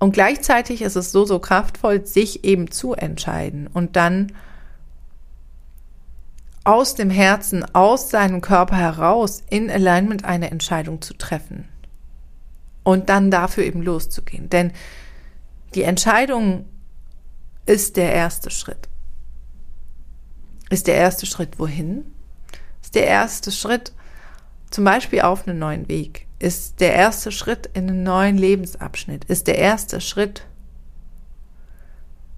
Und 0.00 0.12
gleichzeitig 0.12 0.80
ist 0.80 0.96
es 0.96 1.12
so, 1.12 1.26
so 1.26 1.38
kraftvoll, 1.38 2.06
sich 2.06 2.42
eben 2.42 2.70
zu 2.70 2.94
entscheiden 2.94 3.68
und 3.68 3.96
dann 3.96 4.32
aus 6.64 6.94
dem 6.94 7.10
Herzen, 7.10 7.64
aus 7.74 8.08
seinem 8.10 8.40
Körper 8.40 8.76
heraus 8.76 9.42
in 9.50 9.70
Alignment 9.70 10.24
eine 10.24 10.50
Entscheidung 10.50 11.02
zu 11.02 11.14
treffen. 11.14 11.68
Und 12.82 13.10
dann 13.10 13.30
dafür 13.30 13.64
eben 13.64 13.82
loszugehen. 13.82 14.48
Denn 14.48 14.72
die 15.74 15.82
Entscheidung 15.82 16.64
ist 17.66 17.98
der 17.98 18.12
erste 18.12 18.50
Schritt. 18.50 18.88
Ist 20.70 20.86
der 20.86 20.94
erste 20.94 21.26
Schritt 21.26 21.58
wohin? 21.58 22.06
Ist 22.82 22.94
der 22.94 23.06
erste 23.06 23.52
Schritt 23.52 23.92
zum 24.70 24.84
Beispiel 24.84 25.20
auf 25.20 25.46
einen 25.46 25.58
neuen 25.58 25.88
Weg? 25.88 26.26
Ist 26.40 26.80
der 26.80 26.94
erste 26.94 27.30
Schritt 27.30 27.68
in 27.74 27.88
einen 27.88 28.02
neuen 28.02 28.38
Lebensabschnitt? 28.38 29.26
Ist 29.26 29.46
der 29.46 29.58
erste 29.58 30.00
Schritt 30.00 30.46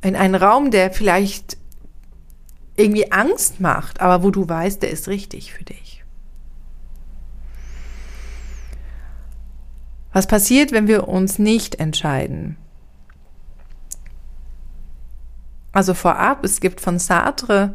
in 0.02 0.16
einen 0.16 0.34
Raum, 0.34 0.72
der 0.72 0.90
vielleicht 0.90 1.56
irgendwie 2.74 3.12
Angst 3.12 3.60
macht, 3.60 4.00
aber 4.00 4.24
wo 4.24 4.30
du 4.32 4.48
weißt, 4.48 4.82
der 4.82 4.90
ist 4.90 5.06
richtig 5.06 5.52
für 5.52 5.62
dich. 5.62 6.04
Was 10.12 10.26
passiert, 10.26 10.72
wenn 10.72 10.88
wir 10.88 11.06
uns 11.06 11.38
nicht 11.38 11.76
entscheiden? 11.76 12.56
Also 15.70 15.94
vorab, 15.94 16.44
es 16.44 16.60
gibt 16.60 16.80
von 16.80 16.98
Sartre 16.98 17.74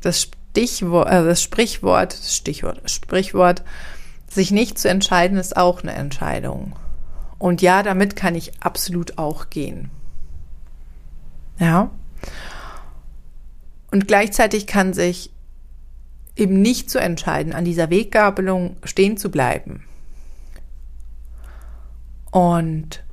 das 0.00 0.22
Stichwort, 0.22 1.08
äh, 1.08 1.24
das 1.24 1.40
Sprichwort, 1.40 2.12
Stichwort, 2.12 2.90
Sprichwort, 2.90 3.62
sich 4.34 4.50
nicht 4.50 4.78
zu 4.78 4.88
entscheiden 4.88 5.36
ist 5.36 5.56
auch 5.56 5.82
eine 5.82 5.92
Entscheidung. 5.92 6.74
Und 7.38 7.60
ja, 7.60 7.82
damit 7.82 8.16
kann 8.16 8.34
ich 8.34 8.62
absolut 8.62 9.18
auch 9.18 9.50
gehen. 9.50 9.90
Ja. 11.58 11.90
Und 13.90 14.08
gleichzeitig 14.08 14.66
kann 14.66 14.92
sich 14.92 15.32
eben 16.36 16.62
nicht 16.62 16.88
zu 16.88 16.98
entscheiden, 16.98 17.52
an 17.52 17.64
dieser 17.64 17.90
Weggabelung 17.90 18.76
stehen 18.84 19.16
zu 19.16 19.30
bleiben. 19.30 19.84
Und 22.30 23.04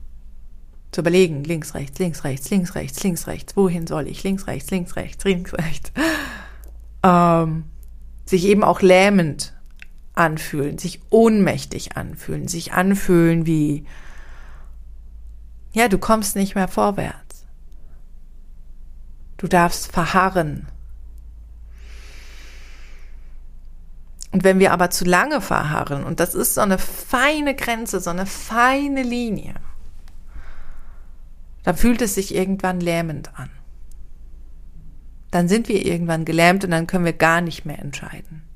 zu 0.91 1.01
überlegen, 1.01 1.43
links, 1.43 1.75
rechts, 1.75 1.99
links, 1.99 2.23
rechts, 2.23 2.49
links, 2.49 2.75
rechts, 2.75 3.03
links, 3.03 3.27
rechts, 3.27 3.57
wohin 3.57 3.85
soll 3.88 4.07
ich, 4.07 4.23
links, 4.23 4.47
rechts, 4.47 4.71
links, 4.71 4.95
rechts, 4.95 5.23
links, 5.23 5.53
rechts. 5.53 5.91
Ähm, 7.03 7.65
sich 8.25 8.45
eben 8.45 8.63
auch 8.63 8.81
lähmend 8.81 9.53
anfühlen, 10.13 10.77
sich 10.77 11.01
ohnmächtig 11.09 11.95
anfühlen, 11.95 12.47
sich 12.47 12.73
anfühlen 12.73 13.45
wie, 13.45 13.85
ja, 15.71 15.87
du 15.87 15.97
kommst 15.97 16.35
nicht 16.35 16.55
mehr 16.55 16.67
vorwärts. 16.67 17.45
Du 19.37 19.47
darfst 19.47 19.91
verharren. 19.91 20.67
Und 24.31 24.43
wenn 24.43 24.59
wir 24.59 24.73
aber 24.73 24.89
zu 24.89 25.05
lange 25.05 25.41
verharren, 25.41 26.03
und 26.03 26.19
das 26.19 26.35
ist 26.35 26.55
so 26.55 26.61
eine 26.61 26.77
feine 26.77 27.55
Grenze, 27.55 27.99
so 27.99 28.09
eine 28.09 28.25
feine 28.25 29.01
Linie, 29.01 29.55
dann 31.63 31.75
fühlt 31.75 32.01
es 32.01 32.15
sich 32.15 32.35
irgendwann 32.35 32.79
lähmend 32.79 33.37
an. 33.37 33.49
Dann 35.31 35.47
sind 35.47 35.67
wir 35.67 35.85
irgendwann 35.85 36.25
gelähmt 36.25 36.63
und 36.63 36.71
dann 36.71 36.87
können 36.87 37.05
wir 37.05 37.13
gar 37.13 37.41
nicht 37.41 37.65
mehr 37.65 37.79
entscheiden. 37.79 38.49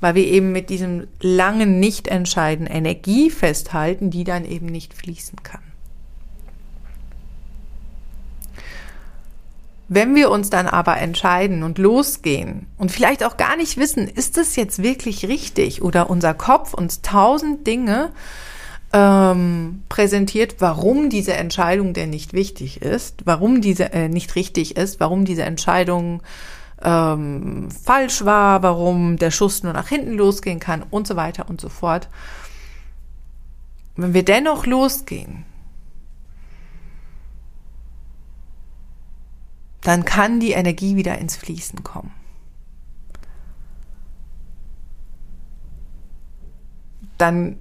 Weil 0.00 0.14
wir 0.14 0.26
eben 0.26 0.52
mit 0.52 0.70
diesem 0.70 1.08
langen 1.20 1.80
Nicht-Entscheiden 1.80 2.66
Energie 2.66 3.30
festhalten, 3.30 4.10
die 4.10 4.24
dann 4.24 4.44
eben 4.44 4.66
nicht 4.66 4.94
fließen 4.94 5.42
kann. 5.42 5.60
Wenn 9.90 10.14
wir 10.14 10.30
uns 10.30 10.50
dann 10.50 10.66
aber 10.66 10.98
entscheiden 10.98 11.62
und 11.62 11.78
losgehen 11.78 12.66
und 12.76 12.92
vielleicht 12.92 13.24
auch 13.24 13.38
gar 13.38 13.56
nicht 13.56 13.78
wissen, 13.78 14.06
ist 14.06 14.36
das 14.36 14.54
jetzt 14.54 14.82
wirklich 14.82 15.26
richtig 15.26 15.80
oder 15.80 16.10
unser 16.10 16.34
Kopf 16.34 16.74
uns 16.74 17.00
tausend 17.00 17.66
Dinge 17.66 18.12
ähm, 18.92 19.82
präsentiert, 19.88 20.56
warum 20.58 21.08
diese 21.08 21.32
Entscheidung 21.32 21.94
denn 21.94 22.10
nicht 22.10 22.34
wichtig 22.34 22.82
ist, 22.82 23.22
warum 23.24 23.62
diese 23.62 23.92
äh, 23.94 24.10
nicht 24.10 24.34
richtig 24.34 24.76
ist, 24.76 25.00
warum 25.00 25.24
diese 25.24 25.42
Entscheidung 25.42 26.22
ähm, 26.82 27.70
falsch 27.70 28.24
war, 28.24 28.62
warum 28.62 29.16
der 29.16 29.30
Schuss 29.30 29.62
nur 29.62 29.72
nach 29.72 29.88
hinten 29.88 30.14
losgehen 30.14 30.60
kann 30.60 30.82
und 30.82 31.06
so 31.06 31.16
weiter 31.16 31.48
und 31.48 31.60
so 31.60 31.68
fort. 31.68 32.08
Wenn 33.96 34.14
wir 34.14 34.24
dennoch 34.24 34.66
losgehen, 34.66 35.44
dann 39.80 40.04
kann 40.04 40.38
die 40.40 40.52
Energie 40.52 40.96
wieder 40.96 41.18
ins 41.18 41.36
Fließen 41.36 41.82
kommen. 41.82 42.12
Dann 47.16 47.58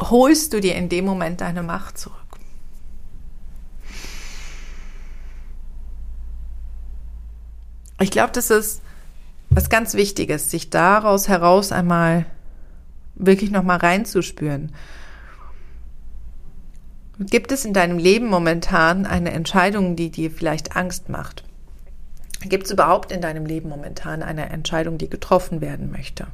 holst 0.00 0.52
du 0.52 0.60
dir 0.60 0.76
in 0.76 0.88
dem 0.88 1.04
Moment 1.04 1.40
deine 1.40 1.62
Macht 1.62 1.98
zurück. 1.98 2.27
Ich 8.00 8.10
glaube, 8.10 8.32
das 8.32 8.50
ist 8.50 8.82
was 9.50 9.70
ganz 9.70 9.94
Wichtiges, 9.94 10.50
sich 10.50 10.70
daraus 10.70 11.28
heraus 11.28 11.72
einmal 11.72 12.26
wirklich 13.14 13.50
nochmal 13.50 13.78
reinzuspüren. 13.78 14.72
Gibt 17.18 17.50
es 17.50 17.64
in 17.64 17.72
deinem 17.72 17.98
Leben 17.98 18.28
momentan 18.28 19.04
eine 19.04 19.32
Entscheidung, 19.32 19.96
die 19.96 20.10
dir 20.10 20.30
vielleicht 20.30 20.76
Angst 20.76 21.08
macht? 21.08 21.42
Gibt 22.42 22.66
es 22.66 22.70
überhaupt 22.70 23.10
in 23.10 23.20
deinem 23.20 23.46
Leben 23.46 23.68
momentan 23.68 24.22
eine 24.22 24.50
Entscheidung, 24.50 24.98
die 24.98 25.10
getroffen 25.10 25.60
werden 25.60 25.90
möchte? 25.90 26.28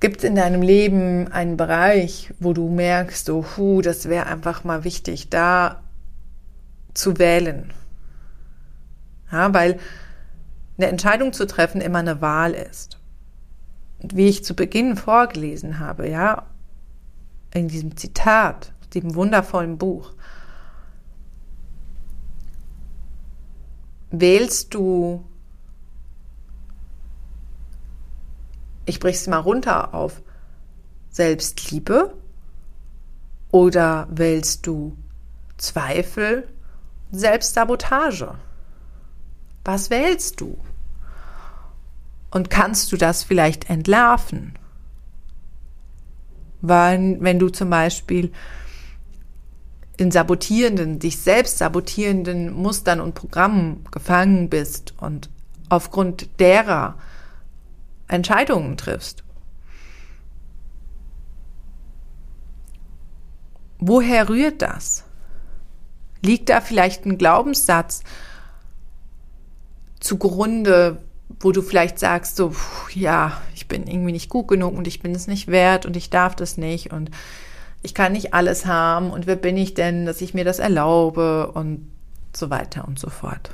Gibt 0.00 0.18
es 0.18 0.24
in 0.24 0.34
deinem 0.34 0.62
Leben 0.62 1.30
einen 1.30 1.56
Bereich, 1.56 2.34
wo 2.40 2.52
du 2.52 2.68
merkst, 2.68 3.26
so, 3.26 3.46
hu, 3.56 3.80
das 3.80 4.08
wäre 4.08 4.26
einfach 4.26 4.64
mal 4.64 4.82
wichtig, 4.82 5.30
da 5.30 5.82
zu 6.94 7.18
wählen? 7.18 7.72
Ja, 9.34 9.52
weil 9.52 9.80
eine 10.78 10.86
Entscheidung 10.86 11.32
zu 11.32 11.44
treffen 11.48 11.80
immer 11.80 11.98
eine 11.98 12.20
Wahl 12.20 12.52
ist. 12.52 13.00
Und 14.00 14.14
wie 14.14 14.28
ich 14.28 14.44
zu 14.44 14.54
Beginn 14.54 14.96
vorgelesen 14.96 15.80
habe, 15.80 16.08
ja, 16.08 16.46
in 17.52 17.66
diesem 17.66 17.96
Zitat, 17.96 18.72
diesem 18.92 19.16
wundervollen 19.16 19.76
Buch, 19.76 20.12
wählst 24.12 24.72
du, 24.72 25.24
ich 28.84 29.00
brich 29.00 29.16
es 29.16 29.26
mal 29.26 29.38
runter 29.38 29.94
auf 29.94 30.22
Selbstliebe 31.10 32.14
oder 33.50 34.06
wählst 34.12 34.64
du 34.68 34.96
Zweifel, 35.56 36.46
Selbstsabotage? 37.10 38.36
Was 39.64 39.90
wählst 39.90 40.40
du? 40.40 40.58
Und 42.30 42.50
kannst 42.50 42.92
du 42.92 42.96
das 42.96 43.24
vielleicht 43.24 43.70
entlarven? 43.70 44.58
Weil, 46.60 47.16
wenn 47.20 47.38
du 47.38 47.48
zum 47.48 47.70
Beispiel 47.70 48.32
in 49.96 50.10
sabotierenden, 50.10 50.98
dich 50.98 51.18
selbst 51.18 51.58
sabotierenden 51.58 52.52
Mustern 52.52 53.00
und 53.00 53.14
Programmen 53.14 53.84
gefangen 53.90 54.48
bist 54.48 54.94
und 54.98 55.30
aufgrund 55.68 56.40
derer 56.40 56.96
Entscheidungen 58.08 58.76
triffst. 58.76 59.22
Woher 63.78 64.28
rührt 64.28 64.62
das? 64.62 65.04
Liegt 66.22 66.48
da 66.48 66.60
vielleicht 66.60 67.04
ein 67.04 67.18
Glaubenssatz 67.18 68.02
zugrunde, 70.04 70.98
wo 71.40 71.50
du 71.50 71.62
vielleicht 71.62 71.98
sagst, 71.98 72.36
so, 72.36 72.54
ja, 72.94 73.40
ich 73.54 73.66
bin 73.68 73.86
irgendwie 73.86 74.12
nicht 74.12 74.28
gut 74.28 74.48
genug 74.48 74.76
und 74.76 74.86
ich 74.86 75.00
bin 75.00 75.14
es 75.14 75.26
nicht 75.26 75.48
wert 75.48 75.86
und 75.86 75.96
ich 75.96 76.10
darf 76.10 76.36
das 76.36 76.58
nicht 76.58 76.92
und 76.92 77.10
ich 77.82 77.94
kann 77.94 78.12
nicht 78.12 78.34
alles 78.34 78.66
haben 78.66 79.10
und 79.10 79.26
wer 79.26 79.36
bin 79.36 79.56
ich 79.56 79.72
denn, 79.72 80.04
dass 80.04 80.20
ich 80.20 80.34
mir 80.34 80.44
das 80.44 80.58
erlaube 80.58 81.50
und 81.52 81.90
so 82.36 82.50
weiter 82.50 82.86
und 82.86 82.98
so 82.98 83.08
fort. 83.08 83.50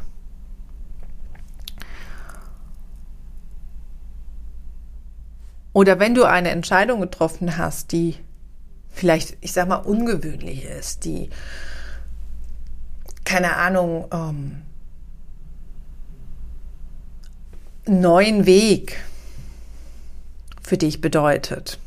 Oder 5.72 6.00
wenn 6.00 6.16
du 6.16 6.24
eine 6.24 6.50
Entscheidung 6.50 7.00
getroffen 7.00 7.56
hast, 7.56 7.92
die 7.92 8.16
vielleicht, 8.88 9.36
ich 9.40 9.52
sag 9.52 9.68
mal, 9.68 9.76
ungewöhnlich 9.76 10.64
ist, 10.64 11.04
die, 11.04 11.30
keine 13.24 13.54
Ahnung, 13.56 14.06
ähm, 14.12 14.62
neuen 17.90 18.46
Weg 18.46 18.98
für 20.62 20.78
dich 20.78 21.00
bedeutet, 21.00 21.80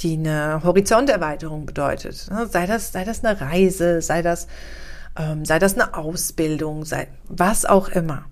die 0.00 0.14
eine 0.14 0.62
Horizonterweiterung 0.64 1.66
bedeutet. 1.66 2.16
Sei 2.50 2.66
das, 2.66 2.92
sei 2.92 3.04
das 3.04 3.22
eine 3.22 3.38
Reise, 3.38 4.00
sei 4.00 4.22
das, 4.22 4.48
ähm, 5.18 5.44
sei 5.44 5.58
das 5.58 5.74
eine 5.74 5.94
Ausbildung, 5.94 6.86
sei 6.86 7.08
was 7.28 7.66
auch 7.66 7.88
immer. 7.88 8.24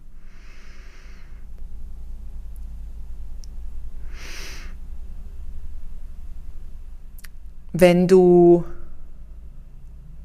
Wenn 7.74 8.08
du, 8.08 8.64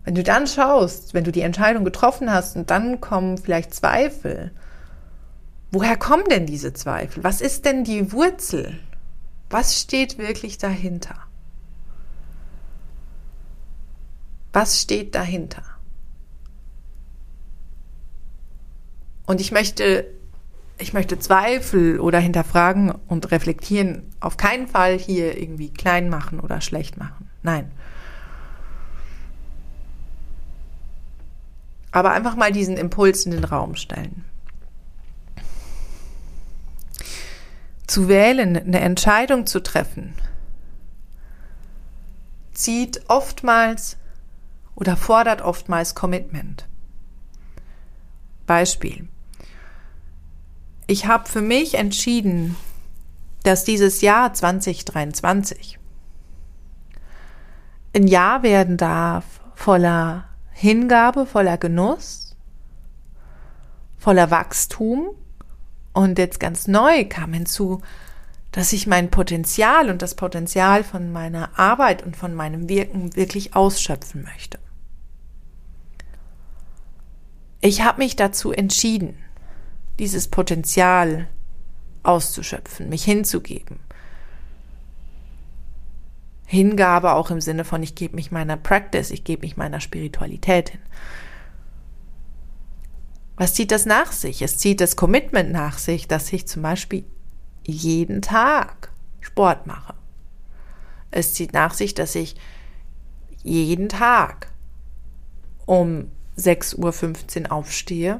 wenn 0.05 0.15
du 0.15 0.23
dann 0.23 0.47
schaust, 0.47 1.13
wenn 1.13 1.25
du 1.25 1.33
die 1.33 1.41
Entscheidung 1.41 1.83
getroffen 1.83 2.31
hast 2.31 2.55
und 2.55 2.69
dann 2.69 3.01
kommen 3.01 3.37
vielleicht 3.37 3.73
Zweifel, 3.73 4.51
Woher 5.71 5.95
kommen 5.95 6.25
denn 6.29 6.45
diese 6.45 6.73
Zweifel? 6.73 7.23
Was 7.23 7.39
ist 7.39 7.65
denn 7.65 7.85
die 7.85 8.11
Wurzel? 8.11 8.77
Was 9.49 9.79
steht 9.79 10.17
wirklich 10.17 10.57
dahinter? 10.57 11.15
Was 14.53 14.81
steht 14.81 15.15
dahinter? 15.15 15.63
Und 19.25 19.39
ich 19.39 19.53
möchte, 19.53 20.05
ich 20.77 20.91
möchte 20.91 21.17
Zweifel 21.19 22.01
oder 22.01 22.19
hinterfragen 22.19 22.91
und 23.07 23.31
reflektieren 23.31 24.03
auf 24.19 24.35
keinen 24.35 24.67
Fall 24.67 24.97
hier 24.97 25.41
irgendwie 25.41 25.69
klein 25.71 26.09
machen 26.09 26.41
oder 26.41 26.59
schlecht 26.59 26.97
machen. 26.97 27.29
Nein. 27.43 27.71
Aber 31.93 32.11
einfach 32.11 32.35
mal 32.35 32.51
diesen 32.51 32.75
Impuls 32.75 33.25
in 33.25 33.31
den 33.31 33.45
Raum 33.45 33.75
stellen. 33.75 34.25
Zu 37.91 38.07
wählen, 38.07 38.55
eine 38.55 38.79
Entscheidung 38.79 39.45
zu 39.45 39.61
treffen, 39.61 40.13
zieht 42.53 43.01
oftmals 43.09 43.97
oder 44.75 44.95
fordert 44.95 45.41
oftmals 45.41 45.93
Commitment. 45.93 46.67
Beispiel. 48.47 49.09
Ich 50.87 51.05
habe 51.05 51.27
für 51.27 51.41
mich 51.41 51.75
entschieden, 51.75 52.55
dass 53.43 53.65
dieses 53.65 53.99
Jahr 53.99 54.33
2023 54.33 55.77
ein 57.93 58.07
Jahr 58.07 58.41
werden 58.41 58.77
darf 58.77 59.25
voller 59.53 60.29
Hingabe, 60.53 61.25
voller 61.25 61.57
Genuss, 61.57 62.37
voller 63.97 64.31
Wachstum 64.31 65.09
und 65.93 66.17
jetzt 66.17 66.39
ganz 66.39 66.67
neu 66.67 67.05
kam 67.05 67.33
hinzu, 67.33 67.81
dass 68.51 68.73
ich 68.73 68.87
mein 68.87 69.09
Potenzial 69.09 69.89
und 69.89 70.01
das 70.01 70.15
Potenzial 70.15 70.83
von 70.83 71.11
meiner 71.11 71.57
Arbeit 71.57 72.03
und 72.03 72.15
von 72.15 72.33
meinem 72.35 72.67
Wirken 72.67 73.15
wirklich 73.15 73.55
ausschöpfen 73.55 74.23
möchte. 74.23 74.59
Ich 77.61 77.83
habe 77.83 77.99
mich 77.99 78.15
dazu 78.15 78.51
entschieden, 78.51 79.17
dieses 79.99 80.27
Potenzial 80.27 81.27
auszuschöpfen, 82.03 82.89
mich 82.89 83.03
hinzugeben. 83.03 83.79
Hingabe 86.45 87.13
auch 87.13 87.31
im 87.31 87.39
Sinne 87.39 87.63
von, 87.63 87.81
ich 87.83 87.95
gebe 87.95 88.15
mich 88.15 88.31
meiner 88.31 88.57
Practice, 88.57 89.11
ich 89.11 89.23
gebe 89.23 89.43
mich 89.43 89.55
meiner 89.55 89.79
Spiritualität 89.79 90.71
hin. 90.71 90.81
Was 93.41 93.55
zieht 93.55 93.71
das 93.71 93.87
nach 93.87 94.11
sich? 94.11 94.43
Es 94.43 94.59
zieht 94.59 94.81
das 94.81 94.95
Commitment 94.95 95.51
nach 95.51 95.79
sich, 95.79 96.07
dass 96.07 96.31
ich 96.31 96.45
zum 96.45 96.61
Beispiel 96.61 97.05
jeden 97.63 98.21
Tag 98.21 98.91
Sport 99.19 99.65
mache. 99.65 99.95
Es 101.09 101.33
zieht 101.33 101.51
nach 101.51 101.73
sich, 101.73 101.95
dass 101.95 102.13
ich 102.13 102.35
jeden 103.41 103.89
Tag 103.89 104.51
um 105.65 106.11
6.15 106.37 107.45
Uhr 107.45 107.51
aufstehe 107.51 108.19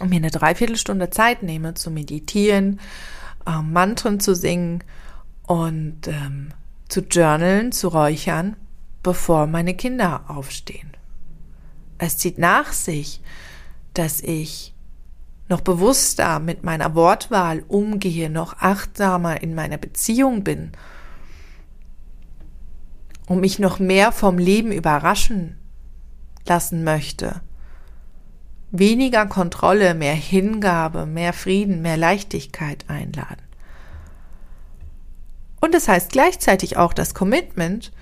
und 0.00 0.10
mir 0.10 0.16
eine 0.16 0.30
Dreiviertelstunde 0.30 1.08
Zeit 1.08 1.42
nehme 1.42 1.72
zu 1.72 1.90
meditieren, 1.90 2.80
äh, 3.46 3.62
Mantren 3.62 4.20
zu 4.20 4.34
singen 4.34 4.84
und 5.46 6.08
ähm, 6.08 6.50
zu 6.90 7.00
journalen, 7.00 7.72
zu 7.72 7.88
räuchern, 7.88 8.56
bevor 9.02 9.46
meine 9.46 9.72
Kinder 9.72 10.24
aufstehen. 10.28 10.94
Es 11.96 12.18
zieht 12.18 12.36
nach 12.36 12.74
sich, 12.74 13.22
dass 13.94 14.20
ich 14.20 14.74
noch 15.48 15.60
bewusster 15.60 16.38
mit 16.38 16.64
meiner 16.64 16.94
Wortwahl 16.94 17.64
umgehe, 17.68 18.30
noch 18.30 18.58
achtsamer 18.58 19.42
in 19.42 19.54
meiner 19.54 19.78
Beziehung 19.78 20.42
bin 20.42 20.72
und 23.26 23.40
mich 23.40 23.58
noch 23.58 23.78
mehr 23.78 24.12
vom 24.12 24.38
Leben 24.38 24.72
überraschen 24.72 25.58
lassen 26.46 26.84
möchte. 26.84 27.40
Weniger 28.70 29.26
Kontrolle, 29.26 29.94
mehr 29.94 30.14
Hingabe, 30.14 31.06
mehr 31.06 31.32
Frieden, 31.32 31.82
mehr 31.82 31.96
Leichtigkeit 31.96 32.84
einladen. 32.88 33.42
Und 35.60 35.74
das 35.74 35.88
heißt 35.88 36.10
gleichzeitig 36.10 36.76
auch 36.76 36.92
das 36.92 37.14
Commitment 37.14 37.92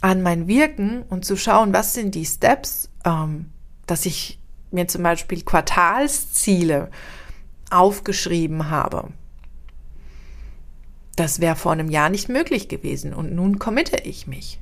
an 0.00 0.22
mein 0.22 0.46
Wirken 0.46 1.02
und 1.02 1.24
zu 1.24 1.36
schauen, 1.36 1.74
was 1.74 1.92
sind 1.92 2.14
die 2.14 2.24
Steps, 2.24 2.88
ähm, 3.04 3.50
dass 3.86 4.06
ich 4.06 4.39
mir 4.70 4.88
zum 4.88 5.02
Beispiel 5.02 5.42
Quartalsziele 5.42 6.90
aufgeschrieben 7.70 8.70
habe. 8.70 9.08
Das 11.16 11.40
wäre 11.40 11.56
vor 11.56 11.72
einem 11.72 11.90
Jahr 11.90 12.08
nicht 12.08 12.28
möglich 12.28 12.68
gewesen 12.68 13.12
und 13.12 13.34
nun 13.34 13.58
committe 13.58 13.96
ich 13.96 14.26
mich 14.26 14.60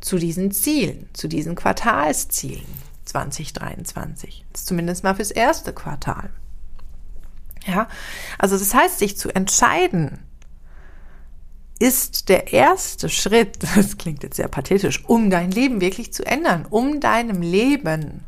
zu 0.00 0.18
diesen 0.18 0.50
Zielen, 0.50 1.08
zu 1.12 1.28
diesen 1.28 1.54
Quartalszielen 1.54 2.66
2023. 3.04 4.44
Zumindest 4.52 5.04
mal 5.04 5.14
fürs 5.14 5.30
erste 5.30 5.72
Quartal. 5.72 6.30
Ja, 7.66 7.88
also 8.38 8.58
das 8.58 8.74
heißt, 8.74 8.98
sich 8.98 9.18
zu 9.18 9.28
entscheiden, 9.34 10.18
ist 11.78 12.28
der 12.28 12.52
erste 12.52 13.08
Schritt, 13.08 13.58
das 13.74 13.98
klingt 13.98 14.22
jetzt 14.22 14.36
sehr 14.36 14.48
pathetisch, 14.48 15.04
um 15.06 15.30
dein 15.30 15.50
Leben 15.50 15.80
wirklich 15.80 16.12
zu 16.12 16.24
ändern, 16.24 16.66
um 16.68 17.00
deinem 17.00 17.42
Leben 17.42 18.24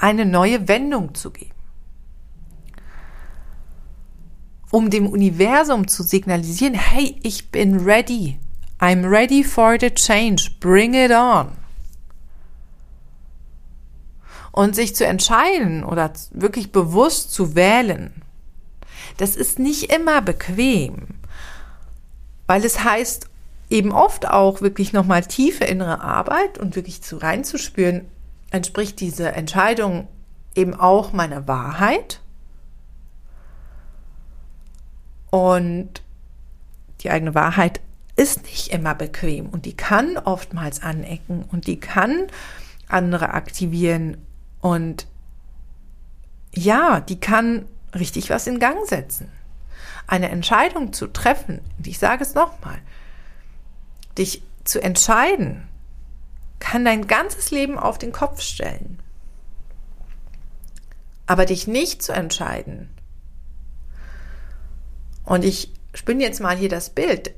eine 0.00 0.24
neue 0.24 0.66
Wendung 0.66 1.14
zu 1.14 1.30
geben. 1.30 1.50
Um 4.70 4.88
dem 4.88 5.06
Universum 5.06 5.88
zu 5.88 6.02
signalisieren, 6.02 6.74
hey, 6.74 7.18
ich 7.22 7.50
bin 7.50 7.80
ready. 7.80 8.38
I'm 8.78 9.08
ready 9.08 9.44
for 9.44 9.76
the 9.78 9.90
change. 9.90 10.50
Bring 10.60 10.94
it 10.94 11.10
on. 11.10 11.52
Und 14.52 14.74
sich 14.74 14.96
zu 14.96 15.06
entscheiden 15.06 15.84
oder 15.84 16.12
wirklich 16.32 16.72
bewusst 16.72 17.32
zu 17.32 17.54
wählen, 17.54 18.22
das 19.16 19.36
ist 19.36 19.58
nicht 19.58 19.92
immer 19.92 20.22
bequem, 20.22 21.08
weil 22.46 22.64
es 22.64 22.82
heißt 22.82 23.28
eben 23.68 23.92
oft 23.92 24.28
auch 24.28 24.60
wirklich 24.60 24.92
nochmal 24.92 25.24
tiefe 25.24 25.64
innere 25.64 26.00
Arbeit 26.00 26.58
und 26.58 26.74
wirklich 26.74 27.02
zu 27.02 27.18
reinzuspüren, 27.18 28.06
entspricht 28.50 29.00
diese 29.00 29.32
Entscheidung 29.32 30.08
eben 30.54 30.74
auch 30.74 31.12
meiner 31.12 31.46
Wahrheit? 31.46 32.20
Und 35.30 36.02
die 37.00 37.10
eigene 37.10 37.34
Wahrheit 37.34 37.80
ist 38.16 38.42
nicht 38.42 38.68
immer 38.68 38.94
bequem 38.94 39.48
und 39.48 39.64
die 39.64 39.76
kann 39.76 40.18
oftmals 40.18 40.82
anecken 40.82 41.44
und 41.50 41.66
die 41.66 41.80
kann 41.80 42.26
andere 42.88 43.32
aktivieren 43.32 44.18
und 44.60 45.06
ja, 46.52 47.00
die 47.00 47.18
kann 47.18 47.66
richtig 47.94 48.28
was 48.28 48.46
in 48.46 48.58
Gang 48.58 48.86
setzen. 48.86 49.30
Eine 50.06 50.28
Entscheidung 50.30 50.92
zu 50.92 51.06
treffen, 51.06 51.60
ich 51.82 51.98
sage 51.98 52.24
es 52.24 52.34
nochmal, 52.34 52.78
dich 54.18 54.42
zu 54.64 54.82
entscheiden, 54.82 55.68
kann 56.60 56.84
dein 56.84 57.06
ganzes 57.06 57.50
Leben 57.50 57.78
auf 57.78 57.98
den 57.98 58.12
Kopf 58.12 58.40
stellen. 58.40 59.00
Aber 61.26 61.46
dich 61.46 61.66
nicht 61.66 62.02
zu 62.02 62.12
entscheiden. 62.12 62.90
Und 65.24 65.44
ich 65.44 65.72
spinne 65.94 66.22
jetzt 66.22 66.40
mal 66.40 66.56
hier 66.56 66.68
das 66.68 66.90
Bild. 66.90 67.32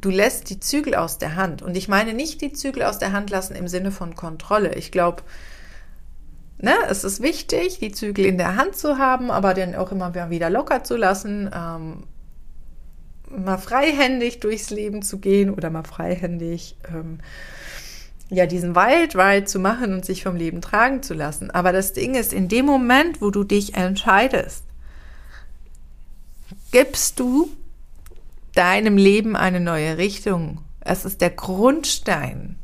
Du 0.00 0.10
lässt 0.10 0.48
die 0.48 0.60
Zügel 0.60 0.94
aus 0.94 1.18
der 1.18 1.34
Hand. 1.34 1.60
Und 1.62 1.76
ich 1.76 1.88
meine 1.88 2.14
nicht 2.14 2.40
die 2.40 2.52
Zügel 2.52 2.82
aus 2.82 2.98
der 2.98 3.12
Hand 3.12 3.30
lassen 3.30 3.56
im 3.56 3.68
Sinne 3.68 3.90
von 3.90 4.14
Kontrolle. 4.14 4.74
Ich 4.74 4.92
glaube, 4.92 5.22
ne, 6.58 6.74
es 6.88 7.04
ist 7.04 7.20
wichtig, 7.20 7.78
die 7.80 7.92
Zügel 7.92 8.26
in 8.26 8.38
der 8.38 8.56
Hand 8.56 8.76
zu 8.76 8.98
haben, 8.98 9.30
aber 9.30 9.54
dann 9.54 9.74
auch 9.74 9.92
immer 9.92 10.14
wieder 10.30 10.50
locker 10.50 10.84
zu 10.84 10.96
lassen. 10.96 11.50
Ähm, 11.52 12.04
mal 13.30 13.58
freihändig 13.58 14.40
durchs 14.40 14.70
Leben 14.70 15.02
zu 15.02 15.18
gehen 15.18 15.50
oder 15.50 15.70
mal 15.70 15.84
freihändig 15.84 16.76
ähm, 16.88 17.18
ja, 18.30 18.46
diesen 18.46 18.76
Wildride 18.76 19.44
zu 19.44 19.58
machen 19.58 19.94
und 19.94 20.04
sich 20.04 20.22
vom 20.22 20.36
Leben 20.36 20.60
tragen 20.60 21.02
zu 21.02 21.14
lassen. 21.14 21.50
Aber 21.50 21.72
das 21.72 21.92
Ding 21.92 22.14
ist, 22.14 22.32
in 22.32 22.48
dem 22.48 22.66
Moment, 22.66 23.22
wo 23.22 23.30
du 23.30 23.42
dich 23.42 23.74
entscheidest, 23.74 24.64
gibst 26.70 27.18
du 27.18 27.50
deinem 28.54 28.96
Leben 28.96 29.36
eine 29.36 29.60
neue 29.60 29.96
Richtung. 29.96 30.62
Es 30.80 31.04
ist 31.04 31.20
der 31.20 31.30
Grundstein 31.30 32.58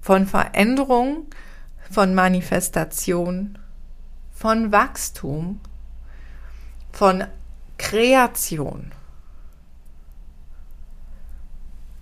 von 0.00 0.26
Veränderung, 0.26 1.26
von 1.90 2.14
Manifestation, 2.14 3.58
von 4.32 4.72
Wachstum, 4.72 5.60
von 6.92 7.24
Kreation. 7.76 8.92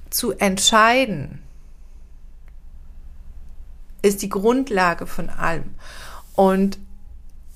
Zu 0.08 0.32
entscheiden, 0.32 1.42
ist 4.06 4.22
die 4.22 4.28
Grundlage 4.28 5.06
von 5.06 5.28
allem. 5.28 5.74
Und 6.34 6.78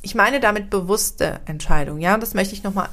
ich 0.02 0.14
meine 0.14 0.40
damit 0.40 0.70
bewusste 0.70 1.40
Entscheidungen, 1.44 2.00
ja, 2.00 2.16
das 2.16 2.34
möchte 2.34 2.54
ich 2.54 2.62
nochmal 2.62 2.88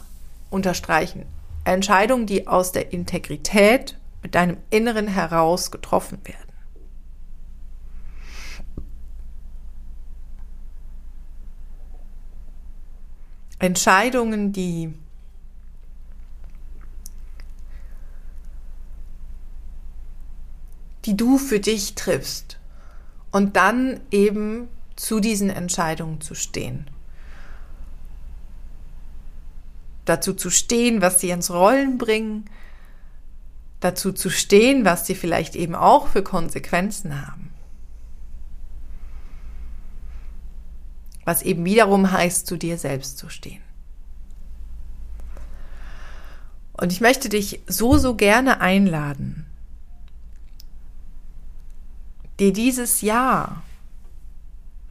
unterstreichen. 0.49 1.25
Entscheidungen, 1.63 2.25
die 2.25 2.47
aus 2.47 2.71
der 2.71 2.93
Integrität 2.93 3.97
mit 4.21 4.35
deinem 4.35 4.57
Inneren 4.69 5.07
heraus 5.07 5.71
getroffen 5.71 6.19
werden. 6.23 6.47
Entscheidungen, 13.59 14.53
die 14.53 14.93
die 21.05 21.15
du 21.15 21.37
für 21.37 21.61
dich 21.61 21.95
triffst 21.95 22.59
und 23.31 23.55
dann 23.55 23.99
eben 24.11 24.67
zu 24.95 25.19
diesen 25.19 25.49
Entscheidungen 25.49 26.21
zu 26.21 26.35
stehen. 26.35 26.89
Dazu 30.05 30.33
zu 30.33 30.49
stehen, 30.49 31.01
was 31.01 31.19
sie 31.19 31.29
ins 31.29 31.51
Rollen 31.51 31.97
bringen, 31.97 32.49
dazu 33.79 34.11
zu 34.11 34.29
stehen, 34.29 34.85
was 34.85 35.05
sie 35.05 35.15
vielleicht 35.15 35.55
eben 35.55 35.75
auch 35.75 36.07
für 36.07 36.23
Konsequenzen 36.23 37.27
haben. 37.27 37.51
Was 41.25 41.41
eben 41.41 41.65
wiederum 41.65 42.11
heißt, 42.11 42.47
zu 42.47 42.57
dir 42.57 42.77
selbst 42.77 43.17
zu 43.17 43.29
stehen. 43.29 43.61
Und 46.71 46.91
ich 46.91 47.01
möchte 47.01 47.27
dich 47.27 47.61
so, 47.67 47.97
so 47.97 48.15
gerne 48.15 48.61
einladen, 48.61 49.46
dir 52.39 52.53
dieses 52.53 53.01
Jahr 53.01 53.63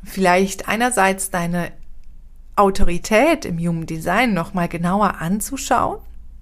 vielleicht 0.05 0.69
einerseits 0.69 1.31
deine 1.31 1.73
Autorität 2.55 3.45
im 3.45 3.59
Human 3.59 3.87
Design 3.87 4.33
noch 4.33 4.55
mal 4.55 4.69
genauer 4.69 5.21
anzuschauen, 5.21 5.99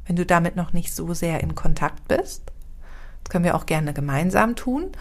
wenn 0.07 0.17
du 0.17 0.25
damit 0.25 0.55
noch 0.57 0.73
nicht 0.73 0.95
so 0.95 1.12
sehr 1.14 1.40
in 1.40 1.55
Kontakt 1.55 2.07
bist. 2.09 2.53
Das 3.25 3.31
können 3.31 3.45
wir 3.45 3.57
auch 3.57 3.67
gerne 3.67 3.93
gemeinsam 3.93 4.55
tun. 4.55 4.93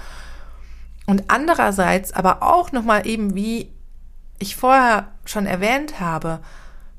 Und 1.05 1.25
andererseits 1.27 2.13
aber 2.13 2.41
auch 2.41 2.71
noch 2.71 2.83
mal 2.83 3.05
eben, 3.05 3.35
wie 3.35 3.69
ich 4.39 4.55
vorher 4.55 5.09
schon 5.25 5.45
erwähnt 5.45 5.99
habe, 5.99 6.39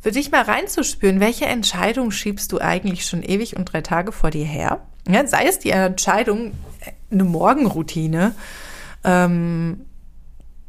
für 0.01 0.13
dich 0.13 0.31
mal 0.31 0.43
reinzuspüren, 0.43 1.19
welche 1.19 1.47
Entscheidung 1.47 2.11
schiebst 2.11 2.53
du 2.53 2.61
eigentlich 2.61 3.07
schon 3.07 3.23
ewig 3.23 3.57
und 3.57 3.73
drei 3.73 3.81
Tage 3.81 4.13
vor 4.13 4.31
dir 4.31 4.45
her? 4.45 4.83
Ja, 5.09 5.27
sei 5.27 5.47
es 5.47 5.59
die 5.59 5.71
Entscheidung, 5.71 6.53
eine 7.11 7.25
Morgenroutine 7.25 8.35
ähm, 9.05 9.85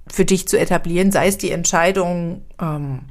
für 0.08 0.26
dich 0.26 0.48
zu 0.48 0.60
etablieren, 0.60 1.12
sei 1.12 1.28
es 1.28 1.38
die 1.38 1.52
Entscheidung, 1.52 2.41
ähm, 2.62 3.02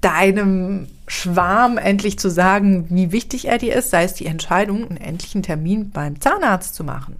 deinem 0.00 0.86
Schwarm 1.08 1.78
endlich 1.78 2.18
zu 2.18 2.30
sagen, 2.30 2.86
wie 2.90 3.12
wichtig 3.12 3.46
er 3.48 3.58
dir 3.58 3.74
ist, 3.74 3.90
sei 3.90 4.04
es 4.04 4.14
die 4.14 4.26
Entscheidung, 4.26 4.88
einen 4.88 4.98
endlichen 4.98 5.42
Termin 5.42 5.90
beim 5.90 6.20
Zahnarzt 6.20 6.74
zu 6.74 6.84
machen, 6.84 7.16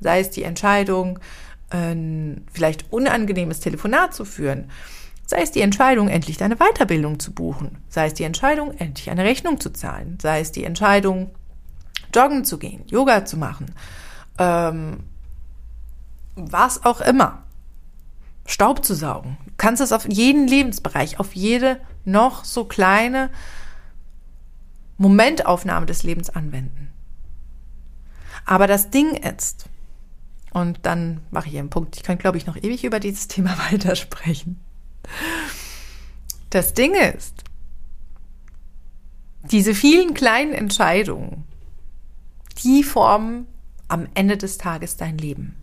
sei 0.00 0.20
es 0.20 0.30
die 0.30 0.42
Entscheidung, 0.42 1.18
ein 1.70 2.46
vielleicht 2.52 2.92
unangenehmes 2.92 3.60
Telefonat 3.60 4.14
zu 4.14 4.24
führen, 4.24 4.70
sei 5.26 5.42
es 5.42 5.50
die 5.50 5.60
Entscheidung, 5.60 6.08
endlich 6.08 6.38
deine 6.38 6.56
Weiterbildung 6.56 7.20
zu 7.20 7.32
buchen, 7.32 7.76
sei 7.90 8.06
es 8.06 8.14
die 8.14 8.24
Entscheidung, 8.24 8.72
endlich 8.78 9.10
eine 9.10 9.24
Rechnung 9.24 9.60
zu 9.60 9.70
zahlen, 9.70 10.18
sei 10.22 10.40
es 10.40 10.52
die 10.52 10.64
Entscheidung, 10.64 11.30
joggen 12.14 12.46
zu 12.46 12.58
gehen, 12.58 12.84
Yoga 12.86 13.26
zu 13.26 13.36
machen, 13.36 13.66
ähm, 14.38 15.04
was 16.34 16.84
auch 16.84 17.00
immer. 17.00 17.42
Staub 18.46 18.84
zu 18.84 18.94
saugen. 18.94 19.36
Du 19.44 19.52
kannst 19.58 19.82
es 19.82 19.92
auf 19.92 20.08
jeden 20.08 20.48
Lebensbereich, 20.48 21.20
auf 21.20 21.34
jede 21.34 21.80
noch 22.04 22.44
so 22.44 22.64
kleine 22.64 23.30
Momentaufnahme 24.96 25.86
des 25.86 26.02
Lebens 26.02 26.30
anwenden. 26.30 26.90
Aber 28.46 28.66
das 28.66 28.90
Ding 28.90 29.14
ist, 29.14 29.66
und 30.52 30.78
dann 30.82 31.20
mache 31.30 31.48
ich 31.48 31.58
einen 31.58 31.68
Punkt, 31.68 31.96
ich 31.96 32.02
kann, 32.02 32.16
glaube 32.16 32.38
ich, 32.38 32.46
noch 32.46 32.56
ewig 32.56 32.84
über 32.84 33.00
dieses 33.00 33.28
Thema 33.28 33.56
weitersprechen. 33.70 34.58
Das 36.50 36.72
Ding 36.72 36.94
ist, 36.94 37.44
diese 39.42 39.74
vielen 39.74 40.14
kleinen 40.14 40.52
Entscheidungen, 40.52 41.44
die 42.64 42.82
formen 42.82 43.46
am 43.88 44.06
Ende 44.14 44.36
des 44.36 44.58
Tages 44.58 44.96
dein 44.96 45.18
Leben. 45.18 45.56